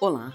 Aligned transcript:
Olá, 0.00 0.32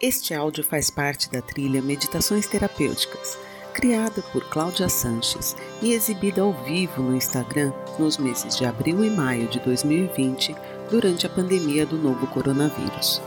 este 0.00 0.32
áudio 0.32 0.62
faz 0.62 0.88
parte 0.88 1.28
da 1.32 1.42
trilha 1.42 1.82
Meditações 1.82 2.46
Terapêuticas, 2.46 3.36
criada 3.74 4.22
por 4.30 4.48
Cláudia 4.48 4.88
Sanches 4.88 5.56
e 5.82 5.92
exibida 5.92 6.42
ao 6.42 6.52
vivo 6.52 7.02
no 7.02 7.16
Instagram 7.16 7.72
nos 7.98 8.18
meses 8.18 8.56
de 8.56 8.64
abril 8.64 9.04
e 9.04 9.10
maio 9.10 9.48
de 9.48 9.58
2020, 9.58 10.54
durante 10.92 11.26
a 11.26 11.28
pandemia 11.28 11.84
do 11.84 11.98
novo 11.98 12.24
coronavírus. 12.28 13.20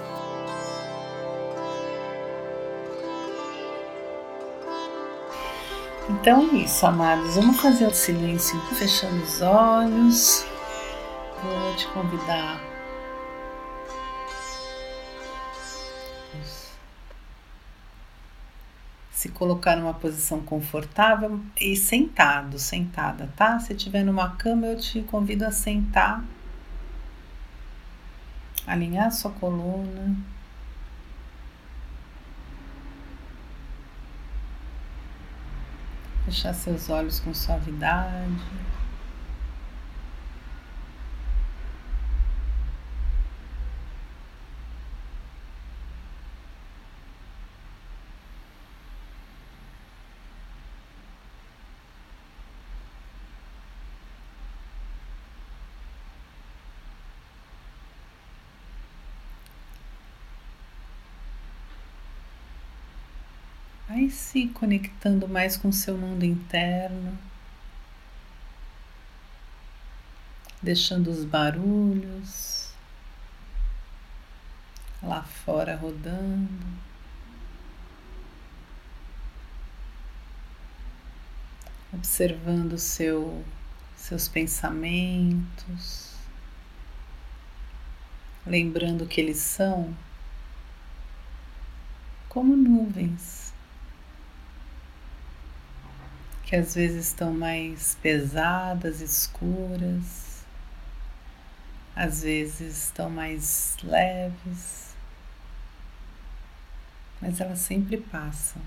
Então 6.09 6.49
é 6.49 6.59
isso, 6.59 6.85
amados. 6.85 7.35
Vamos 7.35 7.59
fazer 7.59 7.87
o 7.87 7.93
silêncio 7.93 8.57
fechando 8.75 9.21
os 9.21 9.41
olhos. 9.41 10.45
Vou 11.43 11.75
te 11.75 11.85
convidar 11.89 12.72
se 19.23 19.29
colocar 19.29 19.77
numa 19.77 19.93
posição 19.93 20.41
confortável 20.41 21.39
e 21.57 21.77
sentado, 21.77 22.59
sentada, 22.59 23.31
tá? 23.37 23.57
Se 23.57 23.73
tiver 23.73 24.03
numa 24.03 24.35
cama, 24.35 24.67
eu 24.67 24.77
te 24.77 25.01
convido 25.03 25.45
a 25.45 25.51
sentar, 25.51 26.21
alinhar 28.67 29.09
sua 29.13 29.31
coluna. 29.31 30.13
Fechar 36.25 36.53
seus 36.53 36.89
olhos 36.89 37.21
com 37.21 37.33
suavidade. 37.33 38.41
Vai 63.93 64.09
se 64.09 64.47
conectando 64.47 65.27
mais 65.27 65.55
com 65.55 65.67
o 65.67 65.71
seu 65.71 65.95
mundo 65.95 66.25
interno, 66.25 67.15
deixando 70.59 71.11
os 71.11 71.23
barulhos. 71.23 72.73
Lá 74.99 75.21
fora 75.21 75.75
rodando. 75.75 76.65
Observando 81.93 82.79
seu, 82.79 83.45
seus 83.95 84.27
pensamentos, 84.27 86.15
lembrando 88.43 89.05
que 89.05 89.21
eles 89.21 89.37
são. 89.37 89.95
Como 92.27 92.55
nuvens 92.55 93.42
que 96.53 96.57
às 96.57 96.75
vezes 96.75 97.07
estão 97.07 97.33
mais 97.33 97.97
pesadas, 97.99 99.01
escuras, 99.01 100.45
às 101.95 102.21
vezes 102.21 102.89
estão 102.89 103.09
mais 103.09 103.75
leves, 103.81 104.93
mas 107.19 107.41
elas 107.41 107.57
sempre 107.57 107.97
passam. 107.97 108.61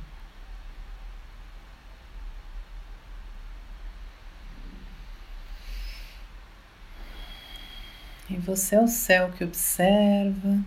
E 8.29 8.37
você 8.37 8.75
é 8.75 8.81
o 8.81 8.89
céu 8.89 9.31
que 9.31 9.45
observa. 9.45 10.59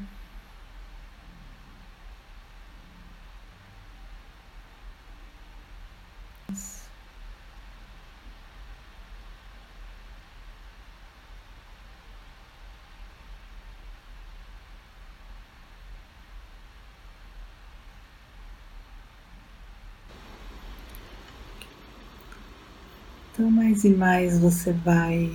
Então, 23.40 23.50
mais 23.70 23.84
e 23.84 23.90
mais 23.90 24.40
você 24.40 24.74
vai 24.74 25.32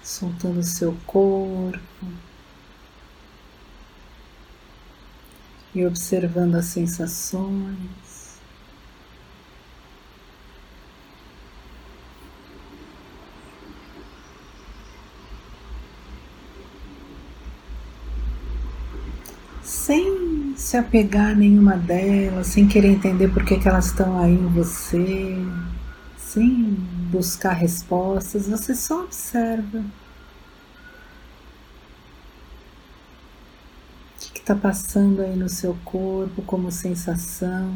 soltando 0.00 0.62
seu 0.62 0.96
corpo 1.04 1.80
e 5.74 5.84
observando 5.84 6.54
as 6.54 6.66
sensações. 6.66 8.14
sem 19.64 20.53
se 20.64 20.78
apegar 20.78 21.32
a 21.32 21.34
nenhuma 21.34 21.76
delas, 21.76 22.46
sem 22.46 22.66
querer 22.66 22.88
entender 22.88 23.28
por 23.28 23.44
que, 23.44 23.58
que 23.58 23.68
elas 23.68 23.86
estão 23.86 24.18
aí 24.18 24.32
em 24.32 24.46
você, 24.46 25.36
sem 26.16 26.72
buscar 27.12 27.52
respostas, 27.52 28.48
você 28.48 28.74
só 28.74 29.04
observa. 29.04 29.84
O 34.16 34.32
que 34.32 34.40
está 34.40 34.54
passando 34.54 35.20
aí 35.20 35.36
no 35.36 35.50
seu 35.50 35.76
corpo 35.84 36.40
como 36.42 36.72
sensação? 36.72 37.70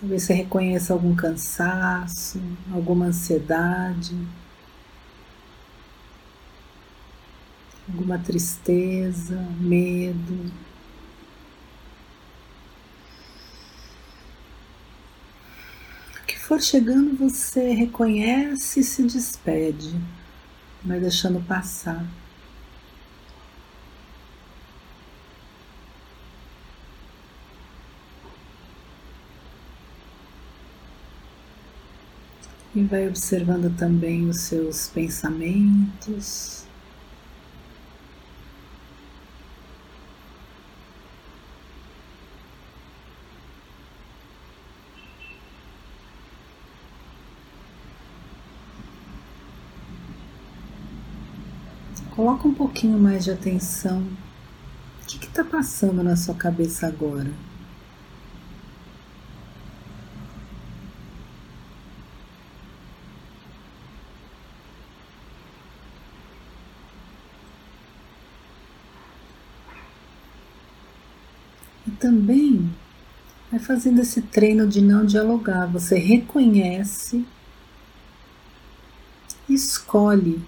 Talvez 0.00 0.22
você 0.22 0.32
reconheça 0.32 0.94
algum 0.94 1.14
cansaço, 1.14 2.40
alguma 2.72 3.06
ansiedade. 3.06 4.16
Alguma 7.88 8.18
tristeza, 8.18 9.36
medo. 9.60 10.52
O 16.22 16.26
que 16.26 16.38
for 16.38 16.60
chegando, 16.60 17.16
você 17.16 17.72
reconhece 17.72 18.80
e 18.80 18.84
se 18.84 19.02
despede, 19.04 19.94
vai 20.82 20.98
deixando 21.00 21.40
passar. 21.46 22.04
E 32.74 32.82
vai 32.82 33.06
observando 33.06 33.76
também 33.76 34.28
os 34.28 34.40
seus 34.40 34.88
pensamentos. 34.88 36.63
Coloca 52.14 52.46
um 52.46 52.54
pouquinho 52.54 52.96
mais 52.96 53.24
de 53.24 53.32
atenção. 53.32 54.06
O 55.02 55.06
que 55.06 55.26
está 55.26 55.42
passando 55.42 56.00
na 56.00 56.14
sua 56.14 56.32
cabeça 56.36 56.86
agora? 56.86 57.32
E 71.84 71.90
também 71.90 72.72
vai 73.50 73.58
fazendo 73.58 74.00
esse 74.00 74.22
treino 74.22 74.68
de 74.68 74.80
não 74.80 75.04
dialogar. 75.04 75.66
Você 75.66 75.98
reconhece, 75.98 77.26
escolhe 79.48 80.40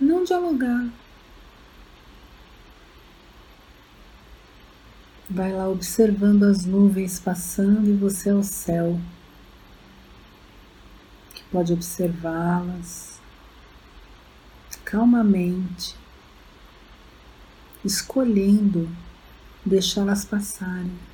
não 0.00 0.24
dialogar. 0.24 0.88
Vai 5.32 5.52
lá 5.52 5.68
observando 5.68 6.42
as 6.42 6.64
nuvens 6.64 7.20
passando 7.20 7.88
e 7.88 7.92
você 7.92 8.30
ao 8.30 8.42
céu. 8.42 8.98
pode 11.52 11.72
observá-las 11.72 13.20
calmamente, 14.84 15.94
escolhendo 17.84 18.88
deixá-las 19.64 20.24
passarem. 20.24 21.09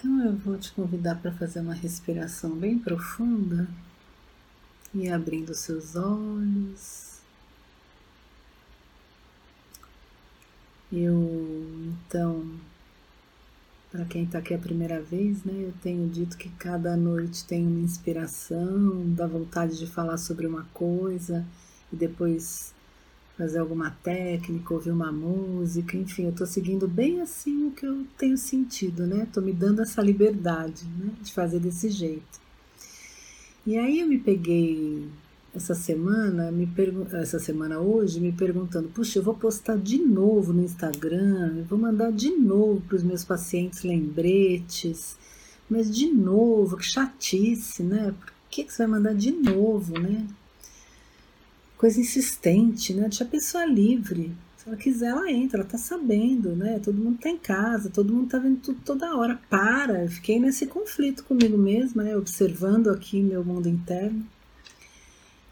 Então 0.00 0.24
eu 0.24 0.34
vou 0.34 0.56
te 0.56 0.72
convidar 0.72 1.16
para 1.16 1.30
fazer 1.30 1.60
uma 1.60 1.74
respiração 1.74 2.56
bem 2.56 2.78
profunda 2.78 3.68
e 4.94 5.10
abrindo 5.10 5.54
seus 5.54 5.94
olhos. 5.94 7.20
Eu 10.90 11.92
então, 12.08 12.50
para 13.92 14.06
quem 14.06 14.24
está 14.24 14.38
aqui 14.38 14.54
a 14.54 14.58
primeira 14.58 15.02
vez, 15.02 15.44
né, 15.44 15.52
eu 15.66 15.74
tenho 15.82 16.08
dito 16.08 16.38
que 16.38 16.48
cada 16.48 16.96
noite 16.96 17.44
tem 17.44 17.66
uma 17.66 17.80
inspiração, 17.80 19.04
dá 19.14 19.26
vontade 19.26 19.78
de 19.78 19.86
falar 19.86 20.16
sobre 20.16 20.46
uma 20.46 20.64
coisa 20.72 21.46
e 21.92 21.96
depois 21.96 22.72
fazer 23.40 23.58
alguma 23.58 23.90
técnica, 24.02 24.74
ouvir 24.74 24.90
uma 24.90 25.10
música, 25.10 25.96
enfim, 25.96 26.24
eu 26.24 26.30
estou 26.30 26.46
seguindo 26.46 26.86
bem 26.86 27.22
assim 27.22 27.68
o 27.68 27.70
que 27.70 27.86
eu 27.86 28.04
tenho 28.18 28.36
sentido, 28.36 29.06
né? 29.06 29.22
Estou 29.22 29.42
me 29.42 29.50
dando 29.50 29.80
essa 29.80 30.02
liberdade 30.02 30.84
né? 30.98 31.10
de 31.22 31.32
fazer 31.32 31.58
desse 31.58 31.88
jeito. 31.88 32.38
E 33.66 33.78
aí 33.78 34.00
eu 34.00 34.06
me 34.06 34.18
peguei 34.18 35.08
essa 35.54 35.74
semana, 35.74 36.52
me 36.52 36.68
essa 37.14 37.38
semana 37.38 37.80
hoje, 37.80 38.20
me 38.20 38.30
perguntando, 38.30 38.90
puxa, 38.90 39.18
eu 39.18 39.22
vou 39.22 39.34
postar 39.34 39.78
de 39.78 39.96
novo 39.96 40.52
no 40.52 40.62
Instagram, 40.62 41.60
eu 41.60 41.64
vou 41.64 41.78
mandar 41.78 42.12
de 42.12 42.30
novo 42.30 42.82
para 42.82 42.96
os 42.96 43.02
meus 43.02 43.24
pacientes 43.24 43.82
lembretes, 43.82 45.16
mas 45.68 45.90
de 45.90 46.12
novo, 46.12 46.76
que 46.76 46.84
chatice, 46.84 47.82
né? 47.82 48.14
Por 48.20 48.32
que, 48.50 48.64
que 48.64 48.72
você 48.72 48.82
vai 48.82 48.98
mandar 48.98 49.14
de 49.14 49.32
novo, 49.32 49.98
né? 49.98 50.26
Coisa 51.80 51.98
insistente, 51.98 52.92
né? 52.92 53.04
Deixa 53.04 53.24
a 53.24 53.26
pessoa 53.26 53.64
livre. 53.64 54.36
Se 54.58 54.68
ela 54.68 54.76
quiser, 54.76 55.06
ela 55.06 55.32
entra, 55.32 55.60
ela 55.60 55.68
tá 55.68 55.78
sabendo, 55.78 56.54
né? 56.54 56.78
Todo 56.78 56.98
mundo 56.98 57.18
tá 57.18 57.30
em 57.30 57.38
casa, 57.38 57.88
todo 57.88 58.12
mundo 58.12 58.28
tá 58.28 58.38
vendo 58.38 58.60
tudo 58.60 58.78
toda 58.84 59.16
hora. 59.16 59.40
Para! 59.48 60.02
Eu 60.02 60.10
fiquei 60.10 60.38
nesse 60.38 60.66
conflito 60.66 61.24
comigo 61.24 61.56
mesma, 61.56 62.02
né? 62.02 62.14
Observando 62.14 62.90
aqui 62.90 63.22
meu 63.22 63.42
mundo 63.42 63.66
interno. 63.66 64.26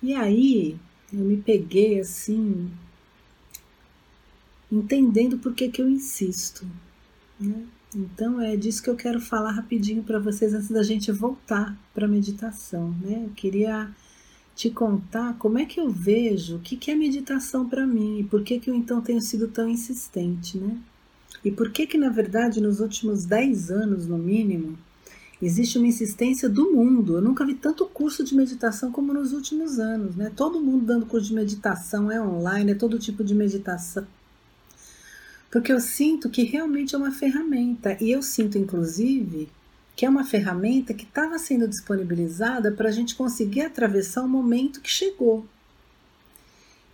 E 0.02 0.12
aí 0.12 0.76
eu 1.10 1.20
me 1.20 1.38
peguei 1.38 1.98
assim, 1.98 2.70
entendendo 4.70 5.38
por 5.38 5.54
que, 5.54 5.70
que 5.70 5.80
eu 5.80 5.88
insisto. 5.88 6.66
Né? 7.40 7.64
Então 7.96 8.38
é 8.38 8.54
disso 8.54 8.82
que 8.82 8.90
eu 8.90 8.96
quero 8.96 9.18
falar 9.18 9.52
rapidinho 9.52 10.02
para 10.02 10.18
vocês 10.18 10.52
antes 10.52 10.68
da 10.68 10.82
gente 10.82 11.10
voltar 11.10 11.74
para 11.94 12.04
a 12.04 12.08
meditação. 12.08 12.90
Né? 13.00 13.24
Eu 13.24 13.30
queria 13.30 13.90
te 14.58 14.70
contar 14.70 15.38
como 15.38 15.56
é 15.56 15.64
que 15.64 15.78
eu 15.78 15.88
vejo 15.88 16.56
o 16.56 16.58
que, 16.58 16.76
que 16.76 16.90
é 16.90 16.94
meditação 16.96 17.68
para 17.68 17.86
mim 17.86 18.18
e 18.18 18.24
por 18.24 18.42
que, 18.42 18.58
que 18.58 18.68
eu 18.68 18.74
então 18.74 19.00
tenho 19.00 19.20
sido 19.20 19.46
tão 19.46 19.68
insistente, 19.68 20.58
né? 20.58 20.76
E 21.44 21.52
por 21.52 21.70
que 21.70 21.86
que, 21.86 21.96
na 21.96 22.08
verdade, 22.08 22.60
nos 22.60 22.80
últimos 22.80 23.24
10 23.24 23.70
anos, 23.70 24.08
no 24.08 24.18
mínimo, 24.18 24.76
existe 25.40 25.78
uma 25.78 25.86
insistência 25.86 26.48
do 26.48 26.72
mundo. 26.72 27.14
Eu 27.14 27.22
nunca 27.22 27.46
vi 27.46 27.54
tanto 27.54 27.86
curso 27.86 28.24
de 28.24 28.34
meditação 28.34 28.90
como 28.90 29.14
nos 29.14 29.32
últimos 29.32 29.78
anos, 29.78 30.16
né? 30.16 30.32
Todo 30.34 30.60
mundo 30.60 30.84
dando 30.84 31.06
curso 31.06 31.28
de 31.28 31.34
meditação, 31.34 32.10
é 32.10 32.20
online, 32.20 32.72
é 32.72 32.74
todo 32.74 32.98
tipo 32.98 33.22
de 33.22 33.36
meditação. 33.36 34.04
Porque 35.52 35.72
eu 35.72 35.78
sinto 35.78 36.28
que 36.28 36.42
realmente 36.42 36.96
é 36.96 36.98
uma 36.98 37.12
ferramenta. 37.12 37.96
E 38.00 38.10
eu 38.10 38.22
sinto, 38.22 38.58
inclusive, 38.58 39.48
que 39.98 40.06
é 40.06 40.08
uma 40.08 40.22
ferramenta 40.22 40.94
que 40.94 41.02
estava 41.02 41.40
sendo 41.40 41.66
disponibilizada 41.66 42.70
para 42.70 42.88
a 42.88 42.92
gente 42.92 43.16
conseguir 43.16 43.62
atravessar 43.62 44.22
o 44.22 44.28
momento 44.28 44.80
que 44.80 44.88
chegou. 44.88 45.44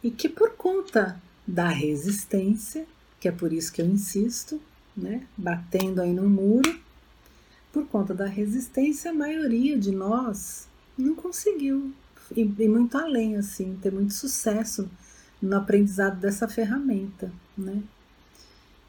E 0.03 0.11
que 0.11 0.27
por 0.27 0.53
conta 0.53 1.21
da 1.47 1.69
resistência, 1.69 2.87
que 3.21 3.29
é 3.29 3.31
por 3.31 3.53
isso 3.53 3.71
que 3.71 3.83
eu 3.83 3.87
insisto, 3.87 4.59
né, 4.97 5.27
batendo 5.37 6.01
aí 6.01 6.15
no 6.15 6.27
muro, 6.27 6.81
por 7.71 7.87
conta 7.89 8.15
da 8.15 8.25
resistência, 8.25 9.11
a 9.11 9.15
maioria 9.15 9.79
de 9.79 9.91
nós 9.91 10.67
não 10.97 11.15
conseguiu 11.15 11.93
ir, 12.35 12.69
muito 12.71 12.97
além, 12.97 13.37
assim, 13.37 13.79
ter 13.83 13.93
muito 13.93 14.15
sucesso 14.15 14.89
no 15.43 15.55
aprendizado 15.59 16.19
dessa 16.19 16.49
ferramenta, 16.49 17.31
né? 17.55 17.83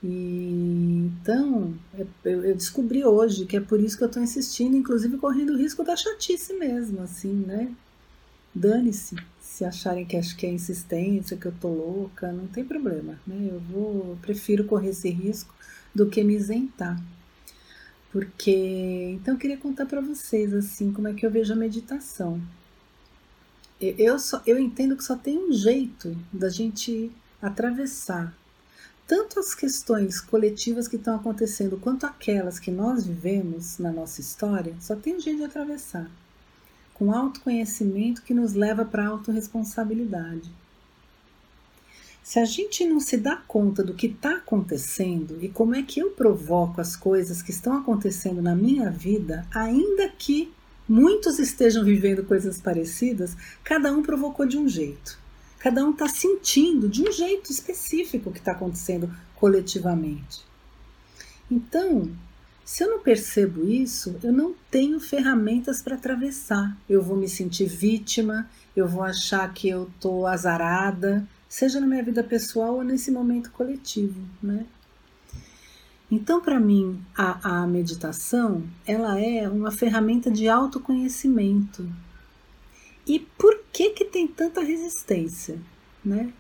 E, 0.08 1.10
então, 1.10 1.74
é, 1.98 2.06
eu, 2.24 2.56
descobri 2.56 3.04
hoje 3.04 3.48
que 3.48 3.58
é 3.58 3.60
por 3.60 3.80
isso 3.80 3.98
que 3.98 4.04
eu 4.04 4.08
estou 4.08 4.22
insistindo, 4.22 4.78
inclusive 4.78 5.18
correndo 5.18 5.54
o 5.54 5.58
risco 5.58 5.84
da 5.84 5.96
chatice 5.96 6.54
mesmo, 6.54 7.02
assim, 7.02 7.34
né? 7.34 7.74
Dane-se, 8.54 9.16
se 9.42 9.66
acharem 9.66 10.06
que 10.06 10.16
acho 10.16 10.38
que 10.38 10.46
é 10.46 10.52
insistência, 10.52 11.36
que 11.36 11.48
eu 11.48 11.54
tô 11.60 11.70
louca, 11.70 12.32
não 12.32 12.46
tem 12.46 12.64
problema, 12.64 13.20
né? 13.26 13.50
Eu 13.52 13.60
vou, 13.60 14.10
eu 14.10 14.18
prefiro 14.22 14.66
correr 14.66 14.90
esse 14.90 15.10
risco 15.10 15.52
do 15.94 16.08
que 16.08 16.24
me 16.24 16.36
isentar. 16.36 17.02
Porque, 18.12 19.18
então 19.20 19.34
eu 19.34 19.40
queria 19.40 19.58
contar 19.58 19.88
para 19.88 20.02
vocês 20.02 20.54
assim 20.54 20.94
como 20.94 21.08
é 21.08 21.14
que 21.14 21.26
eu 21.26 21.32
vejo 21.32 21.52
a 21.52 21.56
meditação. 21.56 22.40
Eu, 23.82 24.20
só, 24.20 24.42
eu 24.46 24.60
entendo 24.60 24.96
que 24.96 25.04
só 25.04 25.16
tem 25.16 25.38
um 25.38 25.52
jeito 25.52 26.16
da 26.32 26.50
gente 26.50 27.12
atravessar 27.42 28.34
tanto 29.08 29.40
as 29.40 29.54
questões 29.54 30.20
coletivas 30.20 30.88
que 30.88 30.96
estão 30.96 31.16
acontecendo 31.16 31.78
quanto 31.78 32.06
aquelas 32.06 32.58
que 32.58 32.72
nós 32.72 33.06
vivemos 33.06 33.78
na 33.78 33.92
nossa 33.92 34.20
história, 34.20 34.76
só 34.80 34.96
tem 34.96 35.16
um 35.16 35.20
jeito 35.20 35.38
de 35.38 35.44
atravessar. 35.46 36.10
Com 36.94 37.12
autoconhecimento 37.12 38.24
que 38.24 38.34
nos 38.34 38.54
leva 38.54 38.84
para 38.84 39.04
a 39.04 39.10
autorresponsabilidade. 39.10 40.50
Se 42.24 42.40
a 42.40 42.46
gente 42.46 42.84
não 42.86 43.00
se 43.00 43.18
dá 43.18 43.36
conta 43.36 43.84
do 43.84 43.94
que 43.94 44.08
está 44.08 44.38
acontecendo 44.38 45.38
e 45.40 45.50
como 45.50 45.76
é 45.76 45.84
que 45.84 46.00
eu 46.00 46.10
provoco 46.10 46.82
as 46.82 46.96
coisas 46.96 47.44
que 47.44 47.52
estão 47.52 47.78
acontecendo 47.78 48.42
na 48.42 48.56
minha 48.56 48.90
vida, 48.90 49.46
ainda 49.54 50.10
que 50.10 50.52
muitos 50.90 51.38
estejam 51.38 51.84
vivendo 51.84 52.24
coisas 52.24 52.60
parecidas, 52.60 53.38
cada 53.64 53.92
um 53.92 54.02
provocou 54.02 54.48
de 54.48 54.58
um 54.58 54.68
jeito. 54.68 55.20
Cada 55.60 55.84
um 55.84 55.92
está 55.92 56.08
sentindo 56.08 56.88
de 56.88 57.02
um 57.02 57.12
jeito 57.12 57.52
específico 57.52 58.30
o 58.30 58.34
que 58.34 58.40
está 58.40 58.52
acontecendo 58.52 59.12
coletivamente. 59.36 60.46
Então, 61.50 62.12
se 62.64 62.84
eu 62.84 62.90
não 62.90 63.00
percebo 63.00 63.68
isso, 63.68 64.16
eu 64.24 64.34
não 64.34 64.56
tenho 64.72 65.00
ferramentas 65.00 65.82
para 65.82 65.96
atravessar. 65.96 66.76
Eu 66.90 67.02
vou 67.02 67.16
me 67.16 67.30
sentir 67.30 67.68
vítima, 67.68 68.50
eu 68.76 68.88
vou 68.88 69.04
achar 69.04 69.54
que 69.54 69.70
eu 69.70 69.84
estou 69.84 70.26
azarada, 70.26 71.28
seja 71.48 71.80
na 71.80 71.86
minha 71.86 72.04
vida 72.04 72.24
pessoal 72.24 72.76
ou 72.76 72.84
nesse 72.84 73.12
momento 73.12 73.52
coletivo, 73.52 74.20
né? 74.42 74.66
Então, 76.12 76.42
para 76.42 76.60
mim, 76.60 77.00
a, 77.16 77.62
a 77.62 77.68
meditação 77.68 78.64
ela 78.86 79.20
é 79.20 79.48
uma 79.50 79.72
ferramenta 79.72 80.30
de 80.30 80.48
autoconhecimento, 80.48 81.88
e 83.06 83.20
por 83.20 83.60
que 83.72 83.92
que 83.92 84.06
tem 84.06 84.28
tanta 84.28 84.62
resistência, 84.62 85.60
né, 86.04 86.32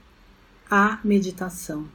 à 0.69 0.99
meditação? 1.03 1.87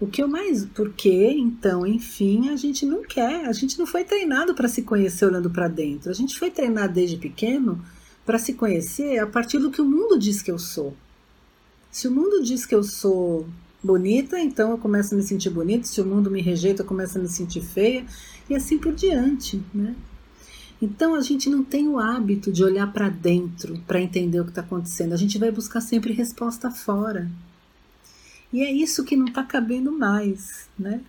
O 0.00 0.06
que 0.06 0.22
eu 0.22 0.28
mais, 0.28 0.64
porque 0.64 1.30
então, 1.30 1.84
enfim, 1.84 2.50
a 2.50 2.56
gente 2.56 2.86
não 2.86 3.02
quer, 3.02 3.46
a 3.46 3.52
gente 3.52 3.76
não 3.76 3.86
foi 3.86 4.04
treinado 4.04 4.54
para 4.54 4.68
se 4.68 4.82
conhecer 4.82 5.26
olhando 5.26 5.50
para 5.50 5.66
dentro. 5.66 6.08
A 6.08 6.14
gente 6.14 6.38
foi 6.38 6.52
treinado 6.52 6.92
desde 6.92 7.16
pequeno 7.16 7.84
para 8.24 8.38
se 8.38 8.54
conhecer 8.54 9.18
a 9.18 9.26
partir 9.26 9.58
do 9.58 9.72
que 9.72 9.80
o 9.80 9.84
mundo 9.84 10.16
diz 10.16 10.40
que 10.40 10.52
eu 10.52 10.58
sou. 10.58 10.94
Se 11.90 12.06
o 12.06 12.12
mundo 12.12 12.44
diz 12.44 12.64
que 12.64 12.74
eu 12.74 12.84
sou 12.84 13.48
bonita, 13.82 14.38
então 14.38 14.70
eu 14.70 14.78
começo 14.78 15.14
a 15.14 15.16
me 15.16 15.22
sentir 15.22 15.50
bonita. 15.50 15.86
Se 15.86 16.00
o 16.00 16.06
mundo 16.06 16.30
me 16.30 16.40
rejeita, 16.40 16.82
eu 16.82 16.86
começo 16.86 17.18
a 17.18 17.20
me 17.20 17.28
sentir 17.28 17.60
feia 17.60 18.06
e 18.48 18.54
assim 18.54 18.78
por 18.78 18.92
diante, 18.92 19.60
né? 19.74 19.96
Então 20.80 21.14
a 21.14 21.20
gente 21.20 21.50
não 21.50 21.64
tem 21.64 21.88
o 21.88 21.98
hábito 21.98 22.52
de 22.52 22.62
olhar 22.62 22.92
para 22.92 23.08
dentro 23.08 23.78
para 23.86 24.00
entender 24.00 24.40
o 24.40 24.44
que 24.44 24.50
está 24.50 24.60
acontecendo. 24.60 25.12
A 25.12 25.16
gente 25.16 25.38
vai 25.38 25.50
buscar 25.50 25.80
sempre 25.80 26.12
resposta 26.12 26.70
fora. 26.70 27.28
E 28.52 28.62
é 28.62 28.70
isso 28.70 29.04
que 29.04 29.16
não 29.16 29.26
está 29.26 29.42
cabendo 29.42 29.92
mais, 29.92 30.68
né? 30.78 31.00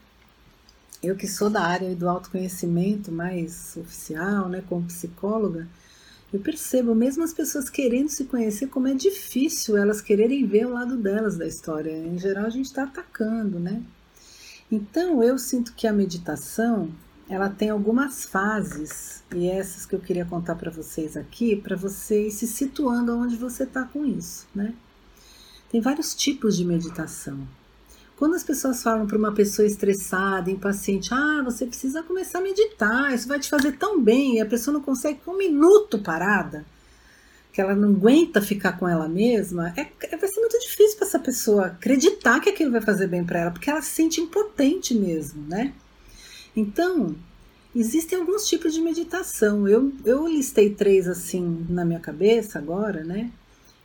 Eu 1.01 1.15
que 1.15 1.27
sou 1.27 1.49
da 1.49 1.61
área 1.61 1.95
do 1.95 2.09
autoconhecimento 2.09 3.11
mais 3.11 3.77
oficial, 3.77 4.49
né, 4.49 4.61
como 4.67 4.85
psicóloga, 4.87 5.65
eu 6.31 6.39
percebo 6.39 6.93
mesmo 6.93 7.23
as 7.23 7.33
pessoas 7.33 7.69
querendo 7.69 8.09
se 8.09 8.25
conhecer 8.25 8.67
como 8.67 8.87
é 8.87 8.93
difícil 8.93 9.75
elas 9.75 9.99
quererem 9.99 10.45
ver 10.45 10.67
o 10.67 10.73
lado 10.73 10.95
delas 10.95 11.37
da 11.37 11.47
história. 11.47 11.91
Em 11.91 12.19
geral 12.19 12.45
a 12.45 12.51
gente 12.51 12.67
está 12.67 12.83
atacando, 12.83 13.59
né? 13.59 13.81
Então 14.71 15.23
eu 15.23 15.39
sinto 15.39 15.73
que 15.73 15.87
a 15.87 15.93
meditação 15.93 16.91
ela 17.29 17.47
tem 17.47 17.69
algumas 17.69 18.25
fases 18.25 19.23
e 19.33 19.47
essas 19.47 19.85
que 19.85 19.93
eu 19.93 19.99
queria 19.99 20.25
contar 20.25 20.55
para 20.55 20.71
vocês 20.71 21.15
aqui 21.15 21.55
para 21.55 21.75
vocês 21.75 22.33
se 22.33 22.47
situando 22.47 23.15
onde 23.15 23.35
você 23.37 23.63
está 23.63 23.83
com 23.83 24.03
isso, 24.03 24.47
né? 24.53 24.73
Tem 25.71 25.79
vários 25.79 26.15
tipos 26.15 26.57
de 26.57 26.65
meditação. 26.65 27.47
Quando 28.17 28.33
as 28.33 28.43
pessoas 28.43 28.81
falam 28.81 29.05
para 29.05 29.17
uma 29.17 29.31
pessoa 29.31 29.65
estressada, 29.65 30.49
impaciente, 30.49 31.13
ah, 31.13 31.43
você 31.45 31.67
precisa 31.67 32.01
começar 32.01 32.39
a 32.39 32.41
meditar, 32.41 33.13
isso 33.13 33.27
vai 33.27 33.39
te 33.39 33.47
fazer 33.47 33.73
tão 33.73 34.01
bem, 34.01 34.37
e 34.37 34.41
a 34.41 34.45
pessoa 34.45 34.73
não 34.73 34.81
consegue 34.81 35.19
um 35.27 35.37
minuto 35.37 35.99
parada, 35.99 36.65
que 37.53 37.61
ela 37.61 37.75
não 37.75 37.91
aguenta 37.91 38.41
ficar 38.41 38.73
com 38.73 38.89
ela 38.89 39.07
mesma, 39.07 39.71
é, 39.77 39.87
é 40.01 40.17
vai 40.17 40.27
ser 40.27 40.39
muito 40.41 40.59
difícil 40.59 40.97
para 40.97 41.07
essa 41.07 41.19
pessoa 41.19 41.67
acreditar 41.67 42.39
que 42.39 42.49
aquilo 42.49 42.71
vai 42.71 42.81
fazer 42.81 43.07
bem 43.07 43.23
para 43.23 43.39
ela, 43.39 43.51
porque 43.51 43.69
ela 43.69 43.81
se 43.81 43.91
sente 43.91 44.19
impotente 44.19 44.93
mesmo, 44.95 45.47
né? 45.47 45.73
Então, 46.55 47.15
existem 47.75 48.19
alguns 48.19 48.47
tipos 48.47 48.73
de 48.73 48.81
meditação. 48.81 49.67
Eu, 49.67 49.91
eu 50.03 50.27
listei 50.27 50.69
três 50.69 51.07
assim 51.07 51.65
na 51.69 51.85
minha 51.85 51.99
cabeça 51.99 52.59
agora, 52.59 53.03
né? 53.03 53.31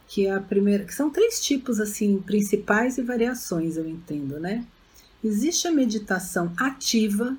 Que 0.09 0.27
é 0.27 0.33
a 0.33 0.41
primeira, 0.41 0.85
que 0.85 0.95
são 0.95 1.11
três 1.11 1.41
tipos 1.43 1.81
assim 1.81 2.19
principais 2.19 2.99
e 2.99 3.03
variações, 3.03 3.77
eu 3.77 3.89
entendo, 3.89 4.39
né? 4.39 4.67
Existe 5.23 5.67
a 5.67 5.73
meditação 5.73 6.53
ativa, 6.57 7.37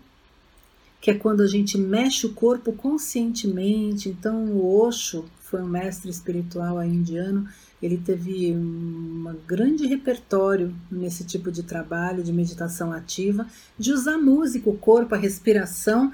que 1.00 1.12
é 1.12 1.14
quando 1.14 1.42
a 1.42 1.48
gente 1.48 1.78
mexe 1.78 2.26
o 2.26 2.34
corpo 2.34 2.74
conscientemente. 2.74 4.10
Então, 4.10 4.46
o 4.46 4.82
Osho 4.82 5.26
foi 5.40 5.62
um 5.62 5.68
mestre 5.68 6.10
espiritual 6.10 6.84
indiano, 6.84 7.48
ele 7.82 7.98
teve 7.98 8.52
um 8.54 9.36
grande 9.48 9.86
repertório 9.86 10.76
nesse 10.90 11.24
tipo 11.24 11.52
de 11.52 11.64
trabalho 11.64 12.24
de 12.24 12.32
meditação 12.32 12.92
ativa, 12.92 13.48
de 13.78 13.92
usar 13.92 14.18
música, 14.18 14.70
o 14.70 14.78
corpo, 14.78 15.14
a 15.14 15.18
respiração, 15.18 16.12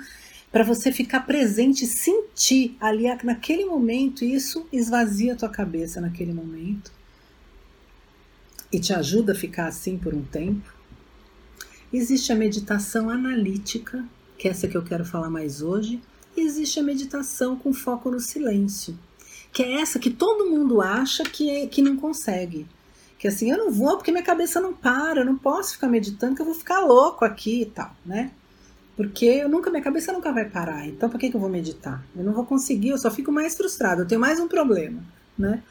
para 0.51 0.63
você 0.63 0.91
ficar 0.91 1.22
presente, 1.22 1.86
sentir 1.86 2.75
ali 2.80 3.03
naquele 3.24 3.65
momento, 3.65 4.25
e 4.25 4.34
isso 4.34 4.68
esvazia 4.72 5.34
a 5.34 5.36
tua 5.36 5.50
cabeça 5.50 6.01
naquele 6.01 6.34
momento 6.34 6.91
e 8.72 8.80
te 8.80 8.94
ajuda 8.94 9.34
a 9.34 9.36
ficar 9.36 9.68
assim 9.68 9.98
por 9.98 10.13
um 10.13 10.24
tempo. 10.24 10.74
Existe 11.91 12.32
a 12.32 12.36
meditação 12.36 13.10
analítica, 13.10 14.03
que 14.38 14.48
é 14.48 14.51
essa 14.51 14.68
que 14.68 14.77
eu 14.77 14.84
quero 14.84 15.06
falar 15.06 15.30
mais 15.30 15.62
hoje, 15.62 16.01
e 16.36 16.41
existe 16.41 16.80
a 16.80 16.84
meditação 16.84 17.58
com 17.58 17.74
foco 17.74 18.10
no 18.10 18.20
silêncio, 18.20 18.98
que 19.51 19.63
é 19.63 19.81
essa 19.81 20.00
que 20.00 20.10
todo 20.10 20.50
mundo 20.50 20.81
acha 20.81 21.24
que, 21.24 21.67
que 21.67 21.81
não 21.81 21.98
consegue. 21.98 22.65
Que 23.20 23.27
assim, 23.27 23.51
eu 23.51 23.58
não 23.58 23.72
vou 23.72 23.98
porque 23.98 24.12
minha 24.12 24.24
cabeça 24.24 24.60
não 24.60 24.74
para, 24.74 25.22
eu 25.22 25.25
não 25.25 25.38
posso 25.38 25.74
ficar 25.74 25.88
meditando, 25.88 26.36
que 26.36 26.41
eu 26.41 26.46
vou 26.46 26.55
ficar 26.55 26.79
louco 26.79 27.24
aqui 27.24 27.62
e 27.62 27.65
tal, 27.65 27.96
né? 28.05 28.31
Porque 28.96 29.25
eu 29.25 29.50
nunca, 29.50 29.70
minha 29.70 29.84
cabeça 29.84 30.12
nunca 30.12 30.31
vai 30.31 30.46
parar. 30.46 30.88
Então, 30.88 31.10
por 31.10 31.20
que, 31.20 31.29
que 31.29 31.36
eu 31.36 31.41
vou 31.41 31.50
meditar? 31.50 32.03
Eu 32.15 32.24
não 32.24 32.34
vou 32.34 32.46
conseguir, 32.46 32.89
eu 32.89 32.98
só 32.98 33.12
fico 33.12 33.31
mais 33.31 33.55
frustrado, 33.55 34.01
eu 34.01 34.08
tenho 34.08 34.20
mais 34.20 34.39
um 34.39 34.48
problema, 34.48 35.03
né? 35.38 35.62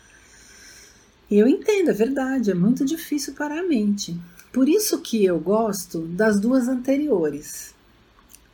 E 1.31 1.39
eu 1.39 1.47
entendo, 1.47 1.91
é 1.91 1.95
verdade, 1.95 2.51
é 2.51 2.55
muito 2.55 2.85
difícil 2.85 3.35
parar 3.35 3.61
a 3.61 3.63
mente. 3.63 4.21
Por 4.53 4.69
isso 4.69 5.01
que 5.01 5.25
eu 5.25 5.39
gosto 5.39 6.01
das 6.01 6.41
duas 6.41 6.67
anteriores. 6.67 7.73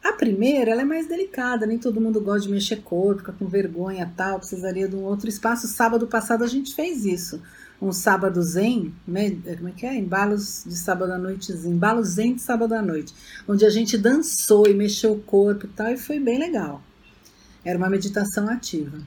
A 0.07 0.13
primeira, 0.13 0.71
ela 0.71 0.83
é 0.83 0.85
mais 0.85 1.09
delicada, 1.09 1.67
nem 1.67 1.79
todo 1.79 2.01
mundo 2.01 2.21
gosta 2.21 2.43
de 2.43 2.49
mexer 2.49 2.77
corpo, 2.77 3.23
fica 3.23 3.33
com 3.33 3.49
vergonha 3.49 4.13
tal, 4.17 4.39
precisaria 4.39 4.89
de 4.89 4.95
um 4.95 5.03
outro 5.03 5.29
espaço. 5.29 5.67
Sábado 5.67 6.07
passado 6.07 6.45
a 6.45 6.47
gente 6.47 6.77
fez 6.77 7.05
isso. 7.05 7.43
Um 7.83 7.91
sábado 7.91 8.41
zen, 8.41 8.95
né, 9.07 9.37
como 9.57 9.69
é 9.69 9.73
que 9.73 9.85
é? 9.85 9.97
Embalos 9.97 10.63
de 10.65 10.77
sábado 10.77 11.13
à 11.13 11.19
noite, 11.19 11.51
embalos 11.53 12.11
zen 12.11 12.37
de 12.37 12.41
sábado 12.41 12.73
à 12.75 12.81
noite, 12.81 13.13
onde 13.49 13.67
a 13.67 13.69
gente 13.69 13.99
dançou 13.99 14.69
e 14.69 14.75
mexeu 14.75 15.15
o 15.15 15.21
corpo 15.21 15.67
e 15.67 15.71
tal, 15.71 15.89
e 15.91 15.97
foi 15.97 16.21
bem 16.21 16.39
legal. 16.39 16.81
Era 17.65 17.77
uma 17.77 17.91
meditação 17.91 18.49
ativa. 18.49 18.99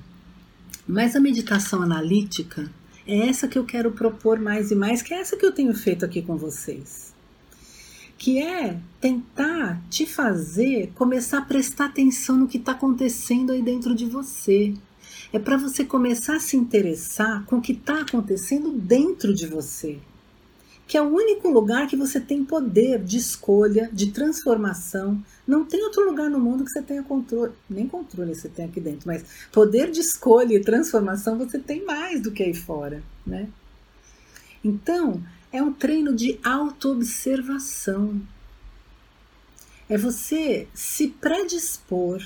Mas 0.85 1.15
a 1.15 1.21
meditação 1.21 1.81
analítica 1.81 2.69
é 3.07 3.29
essa 3.29 3.47
que 3.47 3.57
eu 3.57 3.63
quero 3.63 3.93
propor 3.93 4.37
mais 4.37 4.69
e 4.69 4.75
mais, 4.75 5.01
que 5.01 5.13
é 5.13 5.21
essa 5.21 5.37
que 5.37 5.45
eu 5.45 5.53
tenho 5.53 5.73
feito 5.73 6.03
aqui 6.03 6.21
com 6.21 6.35
vocês 6.35 7.08
que 8.19 8.37
é 8.37 8.77
tentar 8.99 9.81
te 9.89 10.05
fazer 10.05 10.91
começar 10.93 11.37
a 11.37 11.41
prestar 11.41 11.85
atenção 11.85 12.35
no 12.35 12.49
que 12.49 12.57
está 12.57 12.73
acontecendo 12.73 13.53
aí 13.53 13.61
dentro 13.61 13.95
de 13.95 14.05
você. 14.05 14.73
É 15.31 15.39
para 15.39 15.55
você 15.55 15.85
começar 15.85 16.35
a 16.35 16.39
se 16.39 16.57
interessar 16.57 17.45
com 17.45 17.57
o 17.57 17.61
que 17.61 17.71
está 17.71 18.01
acontecendo 18.01 18.71
dentro 18.71 19.33
de 19.33 19.47
você. 19.47 19.99
Que 20.85 20.97
é 20.97 21.01
o 21.01 21.07
único 21.07 21.47
lugar 21.47 21.87
que 21.87 21.95
você 21.95 22.19
tem 22.19 22.43
poder 22.43 23.01
de 23.01 23.17
escolha, 23.17 23.89
de 23.93 24.11
transformação. 24.11 25.23
Não 25.47 25.63
tem 25.63 25.81
outro 25.83 26.03
lugar 26.03 26.29
no 26.29 26.39
mundo 26.39 26.65
que 26.65 26.71
você 26.71 26.81
tenha 26.81 27.03
controle, 27.03 27.53
nem 27.69 27.87
controle 27.87 28.35
você 28.35 28.49
tem 28.49 28.65
aqui 28.65 28.81
dentro, 28.81 29.07
mas 29.07 29.23
poder 29.49 29.91
de 29.91 30.01
escolha 30.01 30.55
e 30.55 30.59
transformação 30.59 31.37
você 31.37 31.57
tem 31.57 31.85
mais 31.85 32.21
do 32.21 32.31
que 32.31 32.43
aí 32.43 32.53
fora, 32.53 33.01
né? 33.25 33.47
Então, 34.63 35.23
é 35.51 35.61
um 35.61 35.73
treino 35.73 36.15
de 36.15 36.39
autoobservação. 36.43 38.21
É 39.87 39.97
você 39.97 40.67
se 40.73 41.07
predispor 41.07 42.21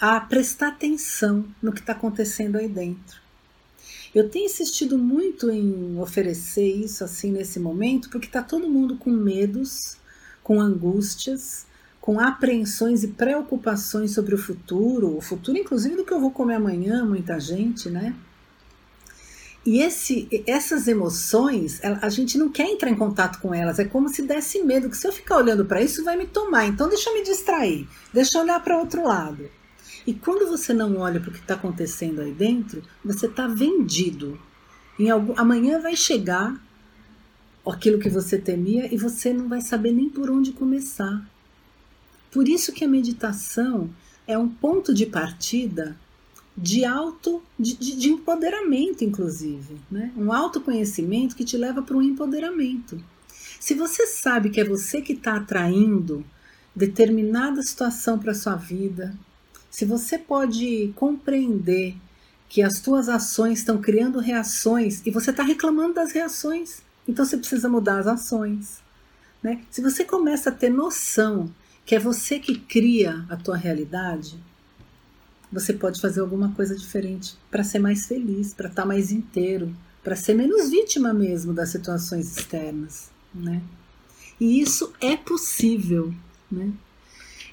a 0.00 0.20
prestar 0.20 0.68
atenção 0.68 1.44
no 1.62 1.72
que 1.72 1.80
está 1.80 1.92
acontecendo 1.92 2.56
aí 2.56 2.68
dentro. 2.68 3.20
Eu 4.14 4.28
tenho 4.28 4.46
insistido 4.46 4.96
muito 4.96 5.50
em 5.50 5.98
oferecer 5.98 6.68
isso 6.68 7.02
assim 7.02 7.32
nesse 7.32 7.58
momento, 7.58 8.08
porque 8.08 8.26
está 8.26 8.42
todo 8.42 8.70
mundo 8.70 8.96
com 8.96 9.10
medos, 9.10 9.96
com 10.42 10.60
angústias, 10.60 11.66
com 12.00 12.20
apreensões 12.20 13.02
e 13.02 13.08
preocupações 13.08 14.12
sobre 14.12 14.34
o 14.34 14.38
futuro, 14.38 15.16
o 15.16 15.20
futuro 15.20 15.58
inclusive 15.58 15.96
do 15.96 16.04
que 16.04 16.12
eu 16.12 16.20
vou 16.20 16.30
comer 16.30 16.56
amanhã, 16.56 17.04
muita 17.04 17.40
gente, 17.40 17.90
né? 17.90 18.14
E 19.66 19.80
esse, 19.80 20.28
essas 20.46 20.86
emoções, 20.86 21.80
a 21.82 22.08
gente 22.10 22.36
não 22.36 22.50
quer 22.50 22.68
entrar 22.68 22.90
em 22.90 22.94
contato 22.94 23.40
com 23.40 23.54
elas, 23.54 23.78
é 23.78 23.84
como 23.84 24.10
se 24.10 24.20
desse 24.20 24.62
medo, 24.62 24.90
que 24.90 24.96
se 24.96 25.06
eu 25.06 25.12
ficar 25.12 25.38
olhando 25.38 25.64
para 25.64 25.80
isso 25.80 26.04
vai 26.04 26.16
me 26.16 26.26
tomar, 26.26 26.66
então 26.66 26.86
deixa 26.86 27.08
eu 27.08 27.14
me 27.14 27.24
distrair, 27.24 27.88
deixa 28.12 28.36
eu 28.36 28.42
olhar 28.42 28.62
para 28.62 28.78
outro 28.78 29.02
lado. 29.04 29.48
E 30.06 30.12
quando 30.12 30.46
você 30.46 30.74
não 30.74 30.98
olha 30.98 31.18
para 31.18 31.30
o 31.30 31.32
que 31.32 31.38
está 31.38 31.54
acontecendo 31.54 32.20
aí 32.20 32.32
dentro, 32.32 32.82
você 33.02 33.24
está 33.24 33.46
vendido. 33.46 34.38
Em 34.98 35.08
algum, 35.08 35.32
amanhã 35.34 35.80
vai 35.80 35.96
chegar 35.96 36.60
aquilo 37.66 37.98
que 37.98 38.10
você 38.10 38.36
temia 38.36 38.92
e 38.92 38.98
você 38.98 39.32
não 39.32 39.48
vai 39.48 39.62
saber 39.62 39.92
nem 39.92 40.10
por 40.10 40.30
onde 40.30 40.52
começar. 40.52 41.26
Por 42.30 42.46
isso 42.48 42.70
que 42.72 42.84
a 42.84 42.88
meditação 42.88 43.88
é 44.26 44.36
um 44.36 44.48
ponto 44.48 44.92
de 44.92 45.06
partida 45.06 45.96
de 46.56 46.84
auto, 46.84 47.42
de, 47.58 47.76
de, 47.76 47.96
de 47.96 48.08
empoderamento, 48.10 49.02
inclusive, 49.02 49.80
né? 49.90 50.12
um 50.16 50.32
autoconhecimento 50.32 51.34
que 51.34 51.44
te 51.44 51.56
leva 51.56 51.82
para 51.82 51.96
um 51.96 52.02
empoderamento. 52.02 53.02
Se 53.58 53.74
você 53.74 54.06
sabe 54.06 54.50
que 54.50 54.60
é 54.60 54.64
você 54.64 55.00
que 55.00 55.14
está 55.14 55.36
atraindo 55.36 56.24
determinada 56.74 57.62
situação 57.62 58.18
para 58.18 58.34
sua 58.34 58.56
vida, 58.56 59.16
se 59.70 59.84
você 59.84 60.16
pode 60.16 60.92
compreender 60.94 61.96
que 62.48 62.62
as 62.62 62.78
tuas 62.80 63.08
ações 63.08 63.58
estão 63.58 63.80
criando 63.80 64.20
reações 64.20 65.02
e 65.04 65.10
você 65.10 65.30
está 65.30 65.42
reclamando 65.42 65.94
das 65.94 66.12
reações, 66.12 66.82
então 67.08 67.24
você 67.24 67.36
precisa 67.36 67.68
mudar 67.68 67.98
as 67.98 68.06
ações. 68.06 68.80
Né? 69.42 69.62
Se 69.70 69.82
você 69.82 70.04
começa 70.04 70.50
a 70.50 70.52
ter 70.52 70.70
noção 70.70 71.52
que 71.84 71.94
é 71.94 71.98
você 71.98 72.38
que 72.38 72.58
cria 72.58 73.24
a 73.28 73.36
tua 73.36 73.56
realidade, 73.56 74.38
você 75.54 75.72
pode 75.72 76.00
fazer 76.00 76.20
alguma 76.20 76.50
coisa 76.50 76.74
diferente 76.74 77.36
para 77.48 77.62
ser 77.62 77.78
mais 77.78 78.06
feliz, 78.06 78.52
para 78.52 78.68
estar 78.68 78.82
tá 78.82 78.88
mais 78.88 79.12
inteiro, 79.12 79.72
para 80.02 80.16
ser 80.16 80.34
menos 80.34 80.68
vítima 80.68 81.14
mesmo 81.14 81.52
das 81.52 81.68
situações 81.68 82.36
externas, 82.36 83.08
né? 83.32 83.62
E 84.40 84.60
isso 84.60 84.92
é 85.00 85.16
possível, 85.16 86.12
né? 86.50 86.72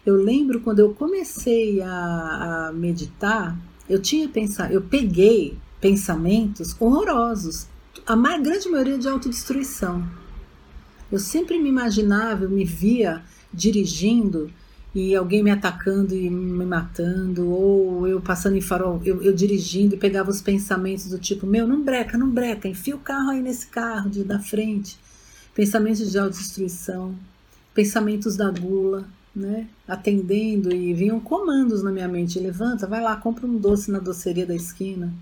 Eu 0.03 0.15
lembro 0.15 0.62
quando 0.62 0.79
eu 0.79 0.96
comecei 0.96 1.79
a, 1.79 2.70
a 2.70 2.74
meditar, 2.74 3.55
eu 3.88 4.01
tinha 4.01 4.27
pensado, 4.27 4.74
eu 4.74 4.81
peguei 4.81 5.55
pensamentos 5.79 6.75
horrorosos, 6.79 7.67
a 8.08 8.15
mais, 8.15 8.41
grande 8.41 8.67
maioria 8.67 8.98
de 8.98 9.08
autodestruição. 9.08 10.03
Eu 11.12 11.20
sempre 11.20 11.60
me 11.60 11.70
imaginava, 11.70 12.46
eu 12.46 12.50
me 12.50 12.65
via 12.65 13.24
dirigindo 13.53 14.51
e 14.93 15.15
alguém 15.15 15.41
me 15.41 15.51
atacando 15.51 16.13
e 16.13 16.29
me 16.29 16.65
matando, 16.65 17.50
ou 17.50 18.07
eu 18.07 18.19
passando 18.19 18.57
em 18.57 18.62
farol, 18.62 19.01
eu, 19.05 19.21
eu, 19.24 19.33
dirigindo 19.33 19.95
e 19.95 19.98
pegava 19.98 20.29
os 20.29 20.41
pensamentos 20.41 21.07
do 21.07 21.17
tipo, 21.17 21.48
meu, 21.48 21.65
não 21.65 21.81
breca, 21.81 22.17
não 22.17 22.29
breca, 22.29 22.67
enfia 22.67 22.95
o 22.95 23.00
carro 23.00 23.29
aí 23.29 23.41
nesse 23.41 23.67
carro 23.67 24.10
de, 24.10 24.24
da 24.24 24.39
frente. 24.39 25.00
Pensamentos 25.55 26.12
de 26.12 26.17
autodestruição, 26.17 27.15
pensamentos 27.74 28.36
da 28.36 28.51
gula, 28.51 29.05
né? 29.33 29.67
Atendendo 29.88 30.74
e 30.74 30.93
vinham 30.93 31.19
comandos 31.19 31.81
na 31.81 31.91
minha 31.91 32.07
mente, 32.07 32.39
levanta, 32.39 32.86
vai 32.86 33.01
lá, 33.01 33.15
compra 33.15 33.48
um 33.48 33.57
doce 33.57 33.89
na 33.89 34.00
doceria 34.00 34.45
da 34.45 34.55
esquina. 34.55 35.13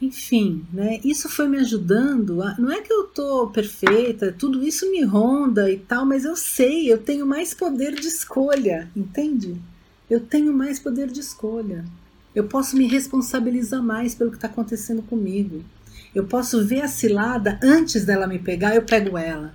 Enfim, 0.00 0.64
né? 0.72 0.98
Isso 1.04 1.28
foi 1.28 1.46
me 1.46 1.58
ajudando. 1.58 2.42
A, 2.42 2.56
não 2.58 2.70
é 2.70 2.80
que 2.80 2.92
eu 2.92 3.04
tô 3.04 3.48
perfeita, 3.48 4.34
tudo 4.36 4.66
isso 4.66 4.90
me 4.90 5.02
ronda 5.04 5.70
e 5.70 5.78
tal, 5.78 6.06
mas 6.06 6.24
eu 6.24 6.36
sei, 6.36 6.90
eu 6.90 6.98
tenho 6.98 7.26
mais 7.26 7.52
poder 7.52 7.94
de 7.94 8.08
escolha, 8.08 8.90
entende? 8.96 9.60
Eu 10.08 10.20
tenho 10.20 10.52
mais 10.52 10.78
poder 10.78 11.08
de 11.10 11.20
escolha. 11.20 11.84
Eu 12.34 12.44
posso 12.44 12.76
me 12.76 12.86
responsabilizar 12.86 13.82
mais 13.82 14.14
pelo 14.14 14.30
que 14.30 14.36
está 14.36 14.48
acontecendo 14.48 15.02
comigo. 15.02 15.62
Eu 16.14 16.24
posso 16.26 16.64
ver 16.64 16.80
a 16.80 16.88
cilada 16.88 17.58
antes 17.62 18.04
dela 18.04 18.26
me 18.26 18.38
pegar, 18.38 18.74
eu 18.74 18.82
pego 18.82 19.18
ela. 19.18 19.54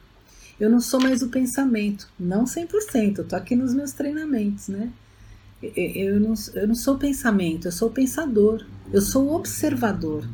Eu 0.60 0.70
não 0.70 0.80
sou 0.80 1.02
mais 1.02 1.22
o 1.22 1.30
pensamento, 1.30 2.08
não 2.18 2.46
100%, 2.46 3.18
eu 3.18 3.28
tô 3.28 3.36
aqui 3.36 3.56
nos 3.56 3.74
meus 3.74 3.92
treinamentos, 3.92 4.70
né? 4.70 4.90
Eu 5.62 6.20
não, 6.20 6.34
eu 6.54 6.68
não 6.68 6.76
sou 6.76 6.98
pensamento, 6.98 7.68
eu 7.68 7.72
sou 7.72 7.90
pensador, 7.90 8.66
eu 8.92 9.02
sou 9.02 9.34
observador. 9.34 10.28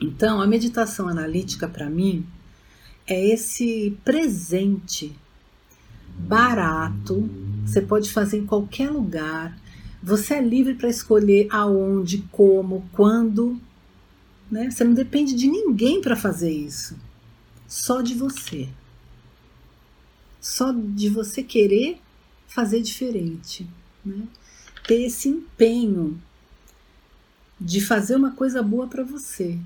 Então, 0.00 0.40
a 0.40 0.46
meditação 0.46 1.06
analítica 1.06 1.68
para 1.68 1.88
mim 1.88 2.26
é 3.06 3.28
esse 3.28 3.96
presente 4.04 5.14
barato, 6.18 7.28
você 7.64 7.80
pode 7.80 8.10
fazer 8.10 8.38
em 8.38 8.46
qualquer 8.46 8.90
lugar. 8.90 9.56
Você 10.02 10.34
é 10.34 10.42
livre 10.42 10.74
para 10.74 10.88
escolher 10.88 11.46
aonde, 11.50 12.22
como, 12.32 12.88
quando. 12.92 13.60
Né? 14.50 14.70
Você 14.70 14.82
não 14.82 14.94
depende 14.94 15.34
de 15.34 15.46
ninguém 15.46 16.00
para 16.00 16.16
fazer 16.16 16.50
isso. 16.50 16.98
Só 17.68 18.02
de 18.02 18.14
você. 18.14 18.68
Só 20.40 20.72
de 20.72 21.08
você 21.08 21.42
querer 21.42 22.00
fazer 22.48 22.82
diferente 22.82 23.68
né? 24.04 24.26
ter 24.86 25.02
esse 25.02 25.28
empenho 25.28 26.20
de 27.60 27.80
fazer 27.80 28.16
uma 28.16 28.32
coisa 28.32 28.62
boa 28.62 28.86
para 28.88 29.04
você. 29.04 29.58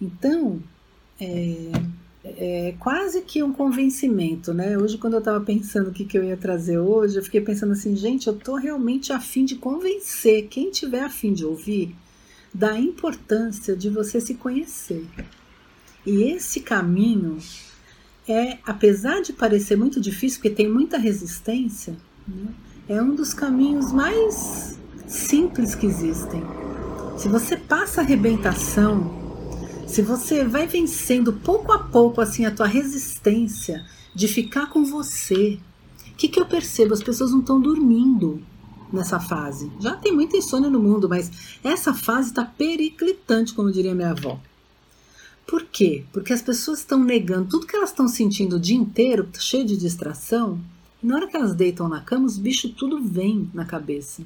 Então, 0.00 0.62
é, 1.20 1.72
é, 2.24 2.74
quase 2.78 3.20
que 3.22 3.42
um 3.42 3.52
convencimento, 3.52 4.54
né? 4.54 4.78
Hoje, 4.78 4.96
quando 4.96 5.14
eu 5.14 5.18
estava 5.18 5.44
pensando 5.44 5.90
o 5.90 5.92
que, 5.92 6.04
que 6.06 6.16
eu 6.16 6.24
ia 6.24 6.36
trazer 6.36 6.78
hoje, 6.78 7.16
eu 7.16 7.22
fiquei 7.22 7.40
pensando 7.40 7.72
assim, 7.72 7.94
gente, 7.94 8.26
eu 8.26 8.34
estou 8.34 8.56
realmente 8.56 9.12
afim 9.12 9.44
de 9.44 9.56
convencer 9.56 10.48
quem 10.48 10.70
tiver 10.70 11.02
afim 11.02 11.34
de 11.34 11.44
ouvir 11.44 11.94
da 12.52 12.78
importância 12.78 13.76
de 13.76 13.90
você 13.90 14.20
se 14.20 14.34
conhecer. 14.34 15.06
E 16.06 16.22
esse 16.22 16.60
caminho 16.60 17.38
é, 18.28 18.58
apesar 18.64 19.20
de 19.22 19.32
parecer 19.32 19.76
muito 19.76 20.00
difícil, 20.00 20.40
porque 20.40 20.54
tem 20.54 20.70
muita 20.70 20.98
resistência, 20.98 21.96
né, 22.26 22.54
é 22.88 23.00
um 23.00 23.14
dos 23.14 23.32
caminhos 23.32 23.92
mais 23.92 24.78
simples 25.06 25.74
que 25.74 25.86
existem. 25.86 26.42
Se 27.16 27.28
você 27.28 27.56
passa 27.56 28.00
a 28.00 28.04
arrebentação, 28.04 29.20
se 29.86 30.02
você 30.02 30.44
vai 30.44 30.66
vencendo 30.66 31.32
pouco 31.32 31.72
a 31.72 31.78
pouco 31.78 32.20
assim 32.20 32.44
a 32.44 32.50
tua 32.50 32.66
resistência 32.66 33.84
de 34.14 34.26
ficar 34.28 34.70
com 34.70 34.84
você, 34.84 35.58
o 36.12 36.14
que, 36.16 36.28
que 36.28 36.40
eu 36.40 36.46
percebo? 36.46 36.94
As 36.94 37.02
pessoas 37.02 37.30
não 37.30 37.40
estão 37.40 37.60
dormindo 37.60 38.42
nessa 38.92 39.20
fase. 39.20 39.70
Já 39.80 39.96
tem 39.96 40.12
muita 40.12 40.36
insônia 40.36 40.68
no 40.68 40.80
mundo, 40.80 41.08
mas 41.08 41.58
essa 41.62 41.94
fase 41.94 42.30
está 42.30 42.44
periclitante, 42.44 43.54
como 43.54 43.70
diria 43.70 43.94
minha 43.94 44.10
avó. 44.10 44.40
Por 45.50 45.64
quê? 45.64 46.04
Porque 46.12 46.32
as 46.32 46.40
pessoas 46.40 46.78
estão 46.78 47.02
negando 47.02 47.48
tudo 47.48 47.66
que 47.66 47.74
elas 47.74 47.90
estão 47.90 48.06
sentindo 48.06 48.54
o 48.54 48.60
dia 48.60 48.76
inteiro, 48.76 49.28
cheio 49.36 49.66
de 49.66 49.76
distração, 49.76 50.60
e 51.02 51.06
na 51.06 51.16
hora 51.16 51.26
que 51.26 51.36
elas 51.36 51.56
deitam 51.56 51.88
na 51.88 52.00
cama, 52.00 52.24
os 52.24 52.38
bichos 52.38 52.70
tudo 52.70 53.02
vem 53.02 53.50
na 53.52 53.64
cabeça. 53.64 54.22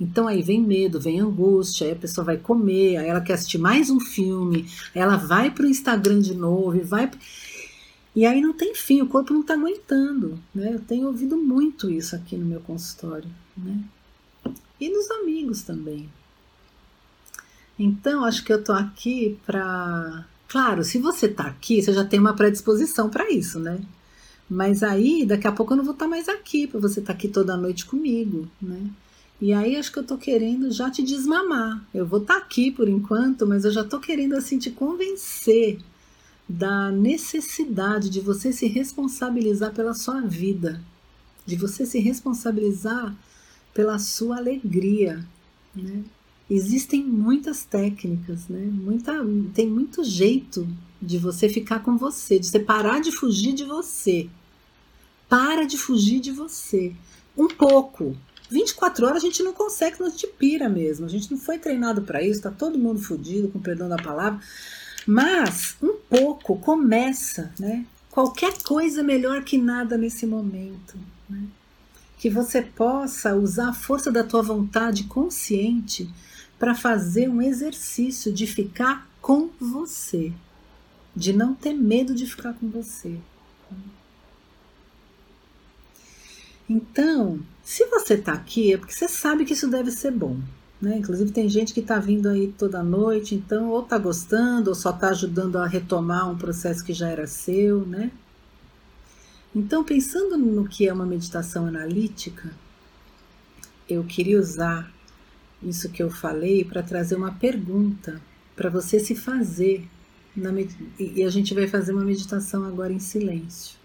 Então 0.00 0.28
aí 0.28 0.40
vem 0.40 0.60
medo, 0.60 1.00
vem 1.00 1.18
angústia, 1.18 1.88
aí 1.88 1.92
a 1.94 1.96
pessoa 1.96 2.24
vai 2.24 2.36
comer, 2.36 2.98
aí 2.98 3.08
ela 3.08 3.20
quer 3.20 3.32
assistir 3.32 3.58
mais 3.58 3.90
um 3.90 3.98
filme, 3.98 4.64
ela 4.94 5.16
vai 5.16 5.50
para 5.50 5.66
o 5.66 5.68
Instagram 5.68 6.20
de 6.20 6.36
novo 6.36 6.76
e 6.76 6.82
vai. 6.82 7.10
E 8.14 8.24
aí 8.24 8.40
não 8.40 8.52
tem 8.52 8.76
fim, 8.76 9.02
o 9.02 9.08
corpo 9.08 9.34
não 9.34 9.40
está 9.40 9.54
aguentando. 9.54 10.38
Né? 10.54 10.74
Eu 10.74 10.80
tenho 10.80 11.08
ouvido 11.08 11.36
muito 11.36 11.90
isso 11.90 12.14
aqui 12.14 12.36
no 12.36 12.46
meu 12.46 12.60
consultório. 12.60 13.28
Né? 13.56 13.82
E 14.80 14.88
nos 14.88 15.10
amigos 15.10 15.62
também. 15.62 16.08
Então, 17.78 18.24
acho 18.24 18.44
que 18.44 18.52
eu 18.52 18.62
tô 18.62 18.72
aqui 18.72 19.38
para. 19.46 20.24
Claro, 20.48 20.84
se 20.84 20.98
você 20.98 21.28
tá 21.28 21.44
aqui, 21.44 21.82
você 21.82 21.92
já 21.92 22.04
tem 22.04 22.20
uma 22.20 22.34
predisposição 22.34 23.08
para 23.08 23.30
isso, 23.30 23.58
né? 23.58 23.80
Mas 24.48 24.82
aí, 24.82 25.24
daqui 25.24 25.46
a 25.46 25.52
pouco 25.52 25.72
eu 25.72 25.78
não 25.78 25.84
vou 25.84 25.94
estar 25.94 26.04
tá 26.04 26.10
mais 26.10 26.28
aqui, 26.28 26.66
para 26.66 26.78
você 26.78 27.00
estar 27.00 27.12
tá 27.12 27.18
aqui 27.18 27.28
toda 27.28 27.56
noite 27.56 27.86
comigo, 27.86 28.46
né? 28.60 28.90
E 29.40 29.52
aí 29.52 29.76
acho 29.76 29.90
que 29.90 29.98
eu 29.98 30.04
tô 30.04 30.16
querendo 30.18 30.70
já 30.70 30.90
te 30.90 31.02
desmamar. 31.02 31.82
Eu 31.92 32.06
vou 32.06 32.20
estar 32.20 32.34
tá 32.34 32.40
aqui 32.40 32.70
por 32.70 32.88
enquanto, 32.88 33.46
mas 33.46 33.64
eu 33.64 33.72
já 33.72 33.82
tô 33.82 33.98
querendo 33.98 34.36
assim 34.36 34.58
te 34.58 34.70
convencer 34.70 35.78
da 36.48 36.90
necessidade 36.92 38.10
de 38.10 38.20
você 38.20 38.52
se 38.52 38.66
responsabilizar 38.66 39.72
pela 39.72 39.94
sua 39.94 40.20
vida, 40.20 40.80
de 41.46 41.56
você 41.56 41.86
se 41.86 41.98
responsabilizar 41.98 43.16
pela 43.72 43.98
sua 43.98 44.36
alegria, 44.36 45.24
né? 45.74 46.04
Existem 46.54 47.02
muitas 47.02 47.64
técnicas, 47.64 48.46
né? 48.46 48.60
Muita, 48.60 49.10
tem 49.54 49.66
muito 49.66 50.04
jeito 50.04 50.68
de 51.00 51.16
você 51.16 51.48
ficar 51.48 51.78
com 51.78 51.96
você, 51.96 52.38
de 52.38 52.46
você 52.46 52.58
parar 52.58 53.00
de 53.00 53.10
fugir 53.10 53.54
de 53.54 53.64
você. 53.64 54.28
Para 55.30 55.64
de 55.64 55.78
fugir 55.78 56.20
de 56.20 56.30
você. 56.30 56.94
Um 57.38 57.48
pouco. 57.48 58.14
24 58.50 59.06
horas 59.06 59.22
a 59.22 59.26
gente 59.26 59.42
não 59.42 59.54
consegue, 59.54 59.98
não 59.98 60.10
te 60.10 60.26
pira 60.26 60.68
mesmo. 60.68 61.06
A 61.06 61.08
gente 61.08 61.30
não 61.30 61.38
foi 61.38 61.58
treinado 61.58 62.02
para 62.02 62.22
isso, 62.22 62.42
tá 62.42 62.50
todo 62.50 62.78
mundo 62.78 63.00
fudido, 63.00 63.48
com 63.48 63.58
perdão 63.58 63.88
da 63.88 63.96
palavra. 63.96 64.38
Mas 65.06 65.74
um 65.82 65.96
pouco 66.06 66.58
começa, 66.58 67.50
né? 67.58 67.86
Qualquer 68.10 68.62
coisa 68.62 69.00
é 69.00 69.02
melhor 69.02 69.42
que 69.42 69.56
nada 69.56 69.96
nesse 69.96 70.26
momento. 70.26 70.98
Né? 71.30 71.44
Que 72.18 72.28
você 72.28 72.60
possa 72.60 73.34
usar 73.34 73.70
a 73.70 73.72
força 73.72 74.12
da 74.12 74.22
tua 74.22 74.42
vontade 74.42 75.04
consciente 75.04 76.10
para 76.62 76.76
fazer 76.76 77.28
um 77.28 77.42
exercício 77.42 78.32
de 78.32 78.46
ficar 78.46 79.10
com 79.20 79.50
você, 79.58 80.32
de 81.12 81.32
não 81.32 81.56
ter 81.56 81.74
medo 81.74 82.14
de 82.14 82.24
ficar 82.24 82.52
com 82.52 82.68
você. 82.68 83.18
Então, 86.70 87.40
se 87.64 87.84
você 87.86 88.14
está 88.14 88.34
aqui, 88.34 88.72
é 88.72 88.78
porque 88.78 88.94
você 88.94 89.08
sabe 89.08 89.44
que 89.44 89.54
isso 89.54 89.66
deve 89.66 89.90
ser 89.90 90.12
bom. 90.12 90.38
Né? 90.80 90.98
Inclusive, 90.98 91.32
tem 91.32 91.48
gente 91.48 91.74
que 91.74 91.80
está 91.80 91.98
vindo 91.98 92.28
aí 92.28 92.54
toda 92.56 92.80
noite, 92.80 93.34
então, 93.34 93.68
ou 93.70 93.82
está 93.82 93.98
gostando, 93.98 94.70
ou 94.70 94.76
só 94.76 94.90
está 94.90 95.08
ajudando 95.08 95.56
a 95.56 95.66
retomar 95.66 96.30
um 96.30 96.38
processo 96.38 96.84
que 96.84 96.92
já 96.92 97.08
era 97.08 97.26
seu. 97.26 97.84
Né? 97.84 98.12
Então, 99.52 99.82
pensando 99.82 100.38
no 100.38 100.68
que 100.68 100.86
é 100.86 100.92
uma 100.92 101.06
meditação 101.06 101.66
analítica, 101.66 102.52
eu 103.88 104.04
queria 104.04 104.38
usar 104.38 104.88
isso 105.62 105.90
que 105.90 106.02
eu 106.02 106.10
falei 106.10 106.64
para 106.64 106.82
trazer 106.82 107.14
uma 107.14 107.32
pergunta 107.32 108.20
para 108.56 108.70
você 108.70 108.98
se 108.98 109.14
fazer. 109.14 109.88
Na, 110.34 110.50
e 110.98 111.22
a 111.22 111.30
gente 111.30 111.52
vai 111.52 111.66
fazer 111.66 111.92
uma 111.92 112.04
meditação 112.04 112.64
agora 112.64 112.92
em 112.92 112.98
silêncio. 112.98 113.76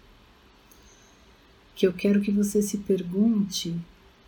Que 1.74 1.86
eu 1.86 1.92
quero 1.92 2.20
que 2.20 2.30
você 2.30 2.62
se 2.62 2.78
pergunte: 2.78 3.74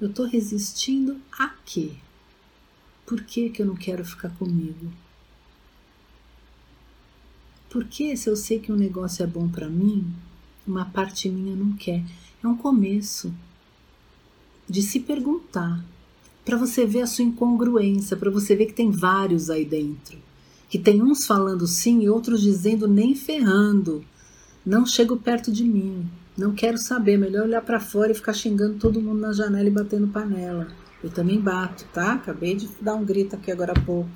eu 0.01 0.09
estou 0.09 0.27
resistindo 0.27 1.21
a 1.39 1.49
quê? 1.65 1.93
Por 3.07 3.23
que, 3.23 3.51
que 3.51 3.63
eu 3.63 3.67
não 3.67 3.75
quero 3.75 4.05
ficar 4.05 4.31
comigo? 4.31 4.93
Por 7.69 7.85
que, 7.85 8.17
se 8.17 8.29
eu 8.29 8.37
sei 8.37 8.59
que 8.59 8.73
um 8.73 8.77
negócio 8.77 9.23
é 9.23 9.27
bom 9.27 9.49
para 9.49 9.69
mim, 9.69 10.13
uma 10.67 10.85
parte 10.85 11.29
minha 11.29 11.55
não 11.55 11.73
quer? 11.73 12.05
É 12.43 12.47
um 12.47 12.57
começo 12.57 13.33
de 14.69 14.83
se 14.83 15.01
perguntar 15.01 15.85
para 16.51 16.59
você 16.59 16.85
ver 16.85 17.03
a 17.03 17.07
sua 17.07 17.25
incongruência, 17.25 18.17
para 18.17 18.29
você 18.29 18.57
ver 18.57 18.67
que 18.67 18.73
tem 18.73 18.91
vários 18.91 19.49
aí 19.51 19.65
dentro. 19.65 20.19
Que 20.69 20.81
tem 20.81 21.01
uns 21.01 21.25
falando 21.25 21.65
sim 21.65 22.03
e 22.03 22.11
outros 22.11 22.43
dizendo 22.43 22.89
nem 22.89 23.15
ferrando. 23.15 24.05
Não 24.67 24.85
chego 24.85 25.17
perto 25.17 25.53
de 25.53 25.63
mim. 25.63 26.11
Não 26.37 26.53
quero 26.53 26.77
saber. 26.77 27.17
Melhor 27.17 27.45
olhar 27.45 27.63
para 27.63 27.79
fora 27.79 28.11
e 28.11 28.17
ficar 28.17 28.33
xingando 28.33 28.81
todo 28.81 29.01
mundo 29.01 29.21
na 29.21 29.33
janela 29.33 29.69
e 29.69 29.71
batendo 29.71 30.09
panela. 30.09 30.67
Eu 31.05 31.11
também 31.11 31.41
bato, 31.41 31.85
tá? 31.93 32.15
Acabei 32.15 32.57
de 32.57 32.69
dar 32.81 32.97
um 32.97 33.05
grito 33.05 33.37
aqui 33.37 33.53
agora 33.53 33.71
há 33.71 33.81
pouco. 33.81 34.11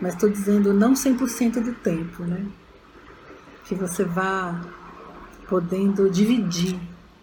Mas 0.00 0.14
estou 0.14 0.30
dizendo 0.30 0.72
não 0.72 0.92
100% 0.92 1.60
do 1.60 1.72
tempo, 1.72 2.22
né? 2.22 2.46
Que 3.66 3.74
você 3.74 4.04
vá 4.04 4.64
podendo 5.48 6.08
dividir. 6.08 6.78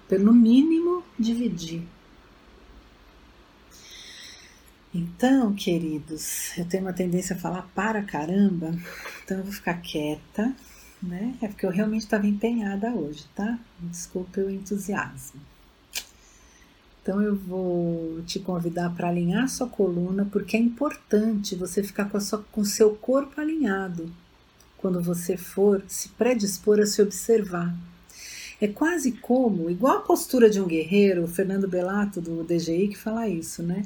Pelo 0.09 0.33
mínimo, 0.33 1.05
dividir 1.17 1.87
então, 4.93 5.53
queridos, 5.53 6.57
eu 6.57 6.65
tenho 6.65 6.83
uma 6.83 6.93
tendência 6.93 7.35
a 7.35 7.39
falar 7.39 7.69
para 7.73 8.03
caramba, 8.03 8.75
então 9.23 9.37
eu 9.37 9.43
vou 9.43 9.53
ficar 9.53 9.75
quieta, 9.75 10.53
né? 11.01 11.33
É 11.41 11.47
porque 11.47 11.65
eu 11.65 11.71
realmente 11.71 12.01
estava 12.01 12.27
empenhada 12.27 12.91
hoje, 12.91 13.25
tá? 13.33 13.57
Desculpe 13.79 14.41
o 14.41 14.49
entusiasmo. 14.49 15.39
Então 17.01 17.21
eu 17.21 17.35
vou 17.35 18.21
te 18.23 18.39
convidar 18.39 18.89
para 18.91 19.07
alinhar 19.07 19.47
sua 19.49 19.67
coluna, 19.67 20.27
porque 20.31 20.57
é 20.57 20.59
importante 20.59 21.55
você 21.55 21.81
ficar 21.81 22.09
com, 22.09 22.17
o 22.17 22.37
com 22.51 22.63
seu 22.63 22.93
corpo 22.95 23.39
alinhado 23.39 24.11
quando 24.77 25.01
você 25.01 25.37
for 25.37 25.83
se 25.87 26.09
predispor 26.09 26.79
a 26.79 26.85
se 26.85 27.01
observar. 27.01 27.73
É 28.59 28.67
quase 28.67 29.13
como, 29.13 29.69
igual 29.69 29.97
a 29.97 30.01
postura 30.01 30.49
de 30.49 30.59
um 30.61 30.67
guerreiro, 30.67 31.23
o 31.23 31.27
Fernando 31.27 31.67
Belato 31.67 32.21
do 32.21 32.43
DGI 32.43 32.89
que 32.89 32.97
fala 32.97 33.27
isso, 33.27 33.63
né? 33.63 33.83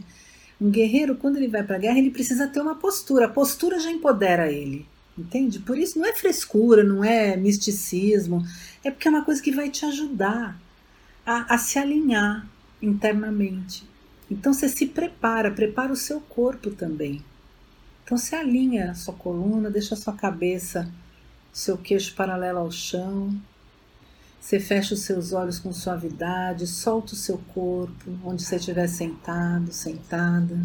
Um 0.60 0.70
guerreiro, 0.70 1.16
quando 1.16 1.38
ele 1.38 1.48
vai 1.48 1.64
para 1.64 1.76
a 1.76 1.80
guerra, 1.80 1.98
ele 1.98 2.12
precisa 2.12 2.48
ter 2.48 2.62
uma 2.62 2.76
postura. 2.76 3.26
A 3.26 3.30
postura 3.30 3.80
já 3.80 3.92
empodera 3.92 4.52
ele, 4.52 4.86
entende? 5.18 5.60
Por 5.60 5.78
isso 5.78 6.00
não 6.00 6.06
é 6.06 6.14
frescura, 6.14 6.84
não 6.84 7.04
é 7.04 7.36
misticismo, 7.36 8.46
é 8.84 8.90
porque 8.90 9.08
é 9.08 9.12
uma 9.12 9.26
coisa 9.26 9.42
que 9.42 9.52
vai 9.52 9.70
te 9.70 9.86
ajudar 9.86 10.60
a, 11.26 11.56
a 11.56 11.58
se 11.58 11.78
alinhar 11.78 12.48
internamente. 12.82 13.84
Então 14.30 14.54
você 14.54 14.70
se 14.70 14.86
prepara, 14.86 15.52
prepara 15.52 15.92
o 15.92 15.98
seu 15.98 16.20
corpo 16.20 16.72
também. 16.72 17.24
Então 18.04 18.18
você 18.18 18.36
alinha 18.36 18.92
a 18.92 18.96
sua 18.96 19.14
coluna, 19.14 19.70
deixa 19.70 19.96
a 19.96 19.98
sua 19.98 20.14
cabeça, 20.14 20.92
seu 21.52 21.78
queixo 21.78 22.16
paralelo 22.16 22.60
ao 22.60 22.72
chão. 22.72 23.36
Você 24.46 24.60
fecha 24.60 24.94
os 24.94 25.00
seus 25.00 25.34
olhos 25.34 25.58
com 25.58 25.74
suavidade, 25.74 26.68
solta 26.68 27.14
o 27.14 27.16
seu 27.16 27.36
corpo, 27.52 28.12
onde 28.24 28.44
você 28.44 28.58
estiver 28.58 28.86
sentado, 28.86 29.74
sentada. 29.74 30.56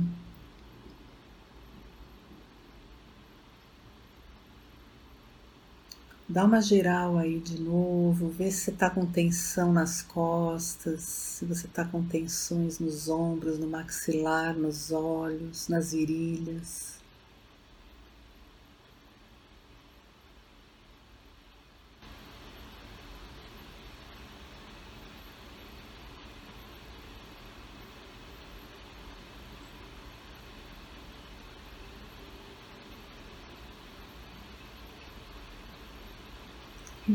Dá 6.28 6.44
uma 6.44 6.60
geral 6.60 7.16
aí 7.16 7.40
de 7.40 7.58
novo, 7.58 8.28
vê 8.28 8.50
se 8.50 8.64
você 8.64 8.70
está 8.70 8.90
com 8.90 9.06
tensão 9.06 9.72
nas 9.72 10.02
costas, 10.02 11.00
se 11.00 11.46
você 11.46 11.66
está 11.66 11.82
com 11.82 12.04
tensões 12.04 12.78
nos 12.78 13.08
ombros, 13.08 13.58
no 13.58 13.66
maxilar, 13.66 14.54
nos 14.54 14.92
olhos, 14.92 15.68
nas 15.68 15.92
virilhas. 15.92 16.99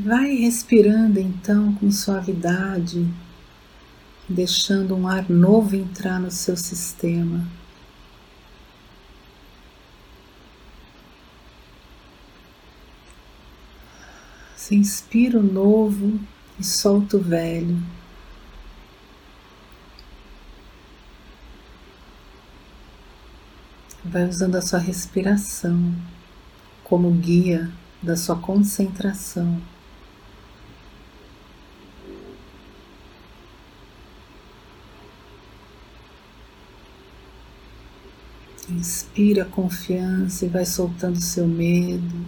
Vai 0.03 0.36
respirando 0.36 1.21
então 1.21 1.73
com 1.75 1.89
suavidade, 1.89 3.08
deixando 4.27 4.93
um 4.93 5.08
ar 5.08 5.29
novo 5.29 5.73
entrar 5.73 6.19
no 6.19 6.29
seu 6.29 6.58
sistema. 6.58 7.47
Você 14.53 14.75
inspira 14.75 15.39
o 15.39 15.43
novo 15.43 16.19
e 16.60 16.63
solta 16.63 17.15
o 17.15 17.21
velho. 17.21 17.81
Vai 24.03 24.27
usando 24.27 24.55
a 24.55 24.62
sua 24.62 24.79
respiração 24.79 25.95
como 26.84 27.10
guia 27.12 27.71
da 28.03 28.17
sua 28.17 28.36
concentração. 28.36 29.62
Inspira 38.75 39.45
confiança 39.45 40.45
e 40.45 40.49
vai 40.49 40.65
soltando 40.65 41.21
seu 41.21 41.47
medo. 41.47 42.25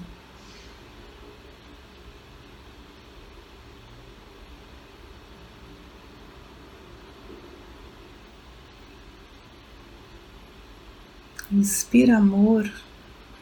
Inspira 11.51 12.17
amor 12.17 12.71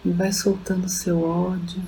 e 0.04 0.10
vai 0.10 0.32
soltando 0.32 0.90
seu 0.90 1.22
ódio. 1.22 1.84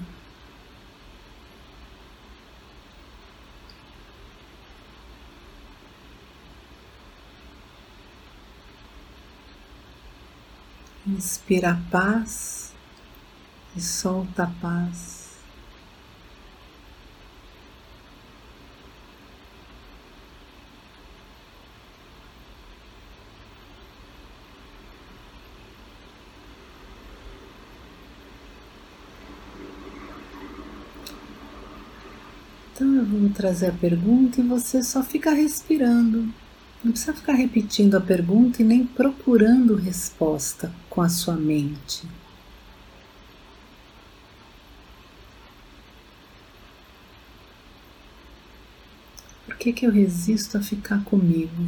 Inspira 11.18 11.82
paz 11.90 12.72
e 13.76 13.82
solta 13.82 14.54
paz. 14.62 15.32
Então 32.76 32.94
eu 32.94 33.04
vou 33.04 33.28
trazer 33.32 33.70
a 33.70 33.72
pergunta 33.72 34.40
e 34.40 34.44
você 34.44 34.84
só 34.84 35.02
fica 35.02 35.32
respirando. 35.32 36.32
Não 36.84 36.92
precisa 36.92 37.14
ficar 37.14 37.34
repetindo 37.34 37.96
a 37.96 38.02
pergunta 38.02 38.62
e 38.62 38.66
nem 38.66 38.86
procurando 38.86 39.76
resposta 39.76 40.72
com 40.90 41.02
a 41.02 41.10
sua 41.10 41.36
mente. 41.36 42.08
Por 49.46 49.56
que, 49.58 49.74
que 49.74 49.88
eu 49.88 49.92
resisto 49.92 50.58
a 50.58 50.62
ficar 50.62 51.04
comigo? 51.04 51.68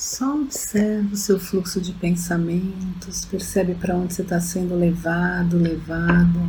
Só 0.00 0.34
observa 0.34 1.12
o 1.12 1.16
seu 1.16 1.38
fluxo 1.38 1.78
de 1.78 1.92
pensamentos, 1.92 3.26
percebe 3.26 3.74
para 3.74 3.94
onde 3.94 4.14
você 4.14 4.22
está 4.22 4.40
sendo 4.40 4.74
levado, 4.74 5.58
levada. 5.58 6.40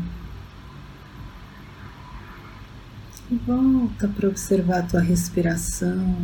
E 3.30 3.36
volta 3.36 4.08
para 4.08 4.30
observar 4.30 4.80
a 4.80 4.84
tua 4.84 5.02
respiração. 5.02 6.16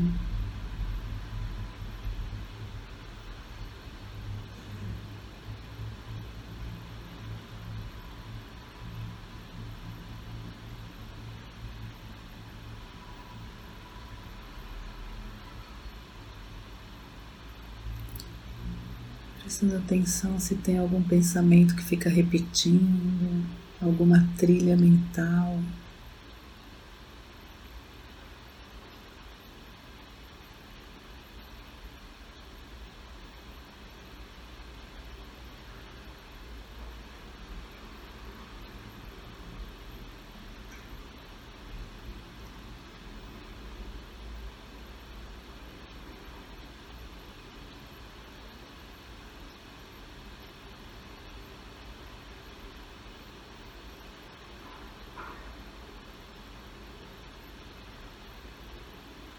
Prestando 19.57 19.83
atenção 19.83 20.39
se 20.39 20.53
tem 20.53 20.77
algum 20.77 21.01
pensamento 21.01 21.75
que 21.75 21.83
fica 21.83 22.11
repetindo, 22.11 23.43
alguma 23.81 24.23
trilha 24.37 24.77
mental. 24.77 25.57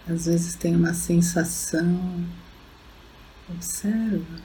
Às 0.09 0.25
vezes 0.25 0.55
tem 0.57 0.75
uma 0.75 0.94
sensação, 0.94 2.27
observa. 3.51 4.40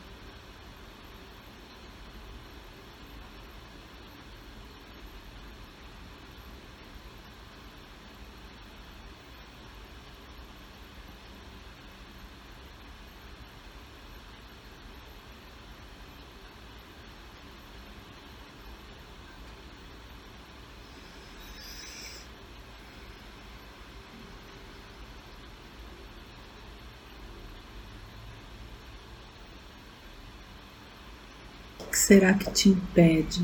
Será 32.03 32.33
que 32.33 32.51
te 32.51 32.67
impede 32.67 33.41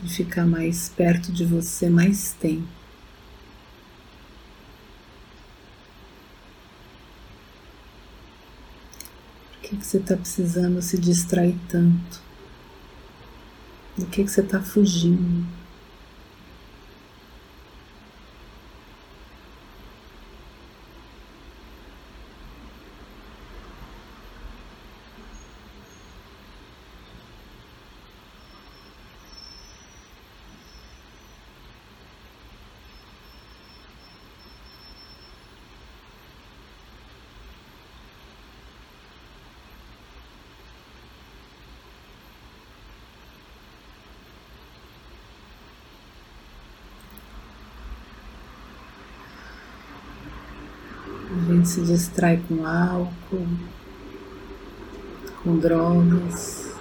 de 0.00 0.08
ficar 0.08 0.46
mais 0.46 0.88
perto 0.88 1.32
de 1.32 1.44
você 1.44 1.90
mais 1.90 2.32
tempo? 2.32 2.68
Por 9.50 9.70
que, 9.70 9.76
que 9.76 9.84
você 9.84 9.96
está 9.96 10.16
precisando 10.16 10.80
se 10.80 10.96
distrair 10.96 11.56
tanto? 11.68 12.22
Do 13.98 14.06
que, 14.06 14.22
que 14.22 14.30
você 14.30 14.42
está 14.42 14.60
fugindo? 14.62 15.44
A 51.34 51.52
gente 51.52 51.63
se 51.74 51.80
distrai 51.80 52.40
com 52.46 52.64
álcool, 52.64 53.48
com 55.42 55.58
drogas, 55.58 56.72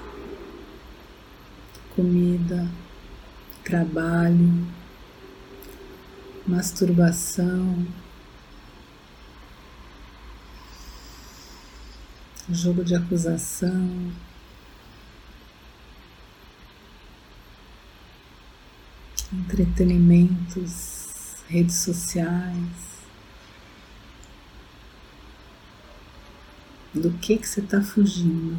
comida, 1.96 2.70
trabalho, 3.64 4.68
masturbação, 6.46 7.88
jogo 12.52 12.84
de 12.84 12.96
acusação. 12.96 14.12
Entretenimentos, 19.34 21.44
redes 21.48 21.78
sociais. 21.78 22.93
Do 26.94 27.12
que 27.12 27.38
que 27.38 27.48
você 27.48 27.60
está 27.60 27.82
fugindo. 27.82 28.58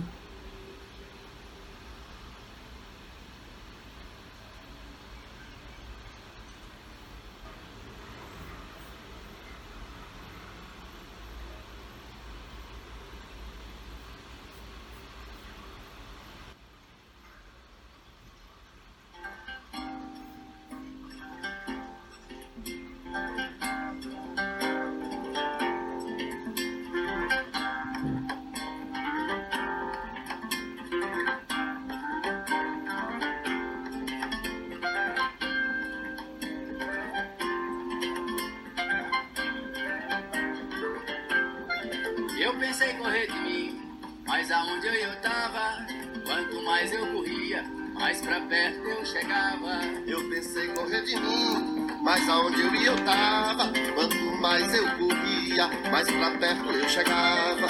Mas 44.75 44.85
aonde 44.85 45.03
eu 45.03 45.17
tava, 45.17 45.87
quanto 46.25 46.63
mais 46.63 46.93
eu 46.93 47.07
corria, 47.07 47.65
mais 47.95 48.21
pra 48.21 48.41
perto 48.41 48.89
eu 48.89 49.07
chegava. 49.07 49.81
Eu 50.07 50.29
pensei 50.29 50.67
correr 50.69 51.03
de 51.03 51.17
mim, 51.17 51.87
mas 52.03 52.29
aonde 52.29 52.61
eu 52.61 52.75
ia 52.75 52.89
eu 52.89 52.97
tava, 53.05 53.71
quanto 53.95 54.17
mais 54.41 54.75
eu 54.75 54.85
corria, 54.97 55.69
mais 55.91 56.11
pra 56.11 56.31
perto 56.33 56.71
eu 56.71 56.89
chegava. 56.89 57.67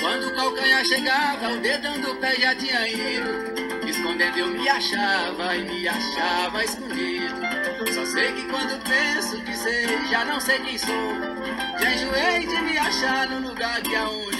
Quando 0.00 0.28
o 0.28 0.34
calcanhar 0.36 0.84
chegava, 0.84 1.48
o 1.50 1.60
dedão 1.60 2.00
do 2.00 2.14
pé 2.16 2.36
já 2.36 2.54
tinha 2.54 2.88
ido. 2.88 3.88
Escondendo 3.88 4.38
eu 4.38 4.46
me 4.48 4.68
achava 4.68 5.56
e 5.56 5.64
me 5.64 5.88
achava 5.88 6.64
escondido. 6.64 7.40
Só 7.92 8.04
sei 8.06 8.32
que 8.32 8.44
quando 8.44 8.80
penso 8.84 9.42
que 9.42 9.56
sei, 9.56 10.06
já 10.08 10.24
não 10.24 10.38
sei 10.40 10.60
quem 10.60 10.78
sou. 10.78 11.40
Já 11.80 11.92
enjoei 11.92 12.46
de 12.46 12.62
me 12.62 12.78
achar 12.78 13.28
no 13.28 13.48
lugar 13.48 13.82
que 13.82 13.96
aonde 13.96 14.39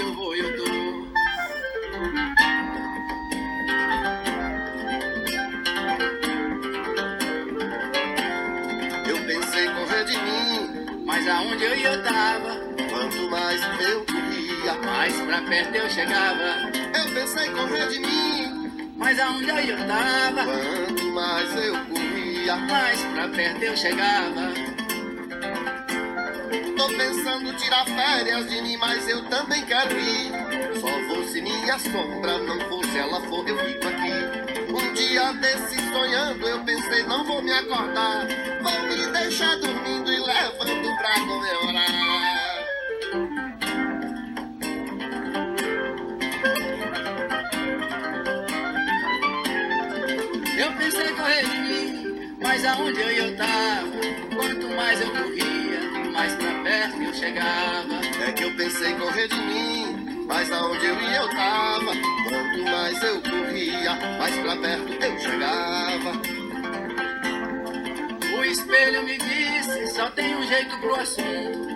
eu 11.82 12.02
tava, 12.02 12.56
quanto 12.90 13.30
mais 13.30 13.60
eu 13.80 14.04
corria. 14.04 14.74
mais 14.84 15.20
pra 15.22 15.42
perto 15.42 15.74
eu 15.74 15.90
chegava. 15.90 16.70
Eu 16.94 17.14
pensei 17.14 17.46
em 17.48 17.52
correr 17.52 17.88
de 17.88 17.98
mim, 17.98 18.92
Mas 18.96 19.18
aonde 19.18 19.48
eu 19.48 19.76
tava, 19.86 20.44
quanto 20.44 21.04
mais 21.12 21.56
eu 21.64 21.74
corria. 21.86 22.56
mais 22.56 23.00
pra 23.04 23.28
perto 23.28 23.62
eu 23.62 23.76
chegava. 23.76 24.52
Tô 26.76 26.88
pensando 26.88 27.52
tirar 27.56 27.84
férias 27.84 28.48
de 28.48 28.62
mim, 28.62 28.76
mas 28.78 29.06
eu 29.08 29.22
também 29.28 29.64
quero 29.66 29.98
ir. 29.98 30.30
Só 30.80 30.88
vou 31.08 31.24
se 31.28 31.40
minha 31.42 31.78
sombra 31.78 32.38
não 32.38 32.58
for, 32.68 32.84
se 32.86 32.98
ela 32.98 33.20
for, 33.22 33.46
eu 33.46 33.58
fico 33.58 33.88
aqui. 33.88 33.99
Dia 35.10 35.32
desses 35.32 35.90
sonhando, 35.90 36.46
eu 36.46 36.62
pensei, 36.62 37.02
não 37.02 37.24
vou 37.24 37.42
me 37.42 37.50
acordar. 37.50 38.28
Vou 38.62 38.82
me 38.84 39.10
deixar 39.10 39.56
dormindo 39.56 40.12
e 40.12 40.20
levando 40.20 40.96
pra 40.98 41.14
comemorar. 41.14 42.62
Eu 50.56 50.72
pensei 50.78 51.08
correr 51.14 51.42
de 51.42 51.58
mim, 51.58 52.36
mas 52.40 52.64
aonde 52.64 53.00
eu 53.00 53.10
ia 53.10 53.24
eu 53.24 53.36
tava, 53.36 53.90
quanto 54.36 54.68
mais 54.76 55.00
eu 55.00 55.10
corria, 55.10 55.80
mais 56.12 56.36
pra 56.36 56.54
perto 56.62 57.02
eu 57.02 57.14
chegava. 57.14 58.00
É 58.28 58.30
que 58.30 58.44
eu 58.44 58.56
pensei 58.56 58.94
correr 58.94 59.26
de 59.26 59.40
mim, 59.40 59.99
mas 60.30 60.50
aonde 60.52 60.86
eu 60.86 60.94
ia 61.02 61.16
eu 61.16 61.28
tava. 61.30 61.92
Quanto 62.28 62.62
mais 62.62 63.02
eu 63.02 63.20
corria, 63.20 63.94
mais 64.16 64.36
pra 64.36 64.56
perto 64.56 64.92
eu 64.92 65.18
chegava. 65.18 66.12
O 68.38 68.44
espelho 68.44 69.02
me 69.02 69.18
disse, 69.18 69.88
só 69.88 70.08
tem 70.10 70.36
um 70.36 70.46
jeito 70.46 70.78
pro 70.78 70.94
assunto. 70.94 71.68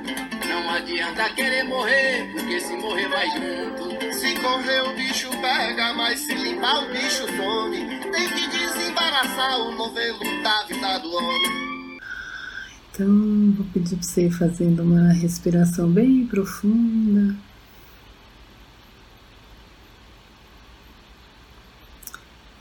Não 0.49 0.71
adianta 0.71 1.31
querer 1.31 1.65
morrer, 1.65 2.31
porque 2.33 2.61
se 2.61 2.77
morrer 2.77 3.09
vai 3.09 3.27
junto. 3.33 4.15
Se 4.15 4.35
correr 4.37 4.83
o 4.83 4.95
bicho 4.95 5.31
pega, 5.41 5.93
mas 5.95 6.21
se 6.21 6.35
limpar 6.35 6.85
o 6.85 6.93
bicho 6.93 7.27
some. 7.37 8.01
Tem 8.13 8.29
que 8.29 8.47
desembaraçar 8.47 9.61
o 9.63 9.73
novelo 9.73 10.21
da 10.45 10.63
vida 10.63 10.99
do 10.99 11.13
homem. 11.13 11.99
Então, 12.93 13.53
vou 13.57 13.67
pedir 13.75 13.97
para 13.97 14.05
você 14.05 14.27
ir 14.27 14.31
fazendo 14.31 14.85
uma 14.85 15.13
respiração 15.13 15.91
bem 15.91 16.25
profunda. 16.29 17.35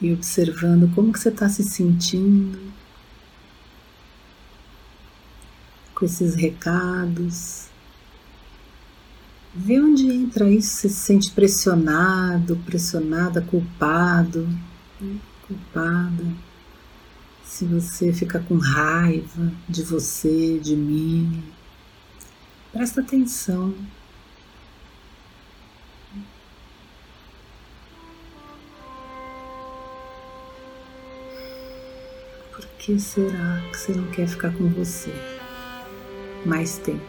E 0.03 0.11
observando 0.11 0.93
como 0.93 1.13
que 1.13 1.19
você 1.19 1.29
está 1.29 1.47
se 1.47 1.63
sentindo 1.63 2.59
com 5.95 6.03
esses 6.03 6.35
recados. 6.35 7.67
Vê 9.55 9.79
onde 9.79 10.05
entra 10.11 10.49
isso, 10.49 10.67
você 10.71 10.89
se 10.89 10.95
sente 10.95 11.31
pressionado, 11.31 12.57
pressionada, 12.65 13.41
culpado, 13.41 14.45
culpada. 15.47 16.25
Se 17.45 17.63
você 17.63 18.11
fica 18.11 18.41
com 18.41 18.57
raiva 18.57 19.53
de 19.69 19.83
você, 19.83 20.59
de 20.59 20.75
mim, 20.75 21.41
presta 22.73 22.99
atenção. 22.99 23.73
Que 32.83 32.99
será 32.99 33.61
que 33.71 33.77
você 33.77 33.93
não 33.93 34.05
quer 34.11 34.27
ficar 34.27 34.51
com 34.51 34.67
você 34.67 35.13
mais 36.45 36.77
tempo? 36.79 37.01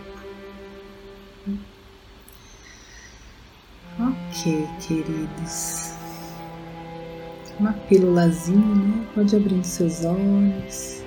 Ok, 3.98 4.68
queridos. 4.86 5.94
Uma 7.58 7.72
pílulazinha, 7.72 8.74
né? 8.76 9.06
Pode 9.16 9.34
abrir 9.34 9.64
seus 9.64 10.04
olhos. 10.04 11.02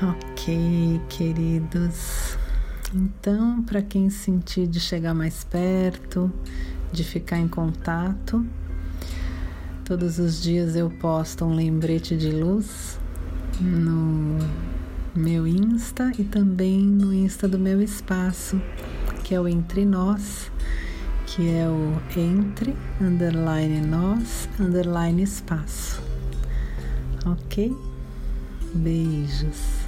Ok, 0.00 1.00
queridos. 1.08 2.31
Então, 2.94 3.62
para 3.62 3.80
quem 3.80 4.10
sentir 4.10 4.66
de 4.66 4.78
chegar 4.78 5.14
mais 5.14 5.44
perto, 5.44 6.30
de 6.92 7.02
ficar 7.02 7.38
em 7.38 7.48
contato, 7.48 8.44
todos 9.82 10.18
os 10.18 10.42
dias 10.42 10.76
eu 10.76 10.90
posto 10.90 11.46
um 11.46 11.54
lembrete 11.54 12.14
de 12.14 12.30
luz 12.30 12.98
no 13.58 14.36
meu 15.14 15.46
Insta 15.46 16.12
e 16.18 16.24
também 16.24 16.80
no 16.80 17.14
Insta 17.14 17.48
do 17.48 17.58
meu 17.58 17.80
espaço, 17.80 18.60
que 19.24 19.34
é 19.34 19.40
o 19.40 19.48
Entre 19.48 19.86
Nós, 19.86 20.50
que 21.26 21.48
é 21.48 21.66
o 21.66 21.94
Entre 22.14 22.76
underline 23.00 23.80
Nós 23.86 24.50
underline 24.60 25.22
Espaço. 25.22 26.02
Ok? 27.24 27.74
Beijos. 28.74 29.81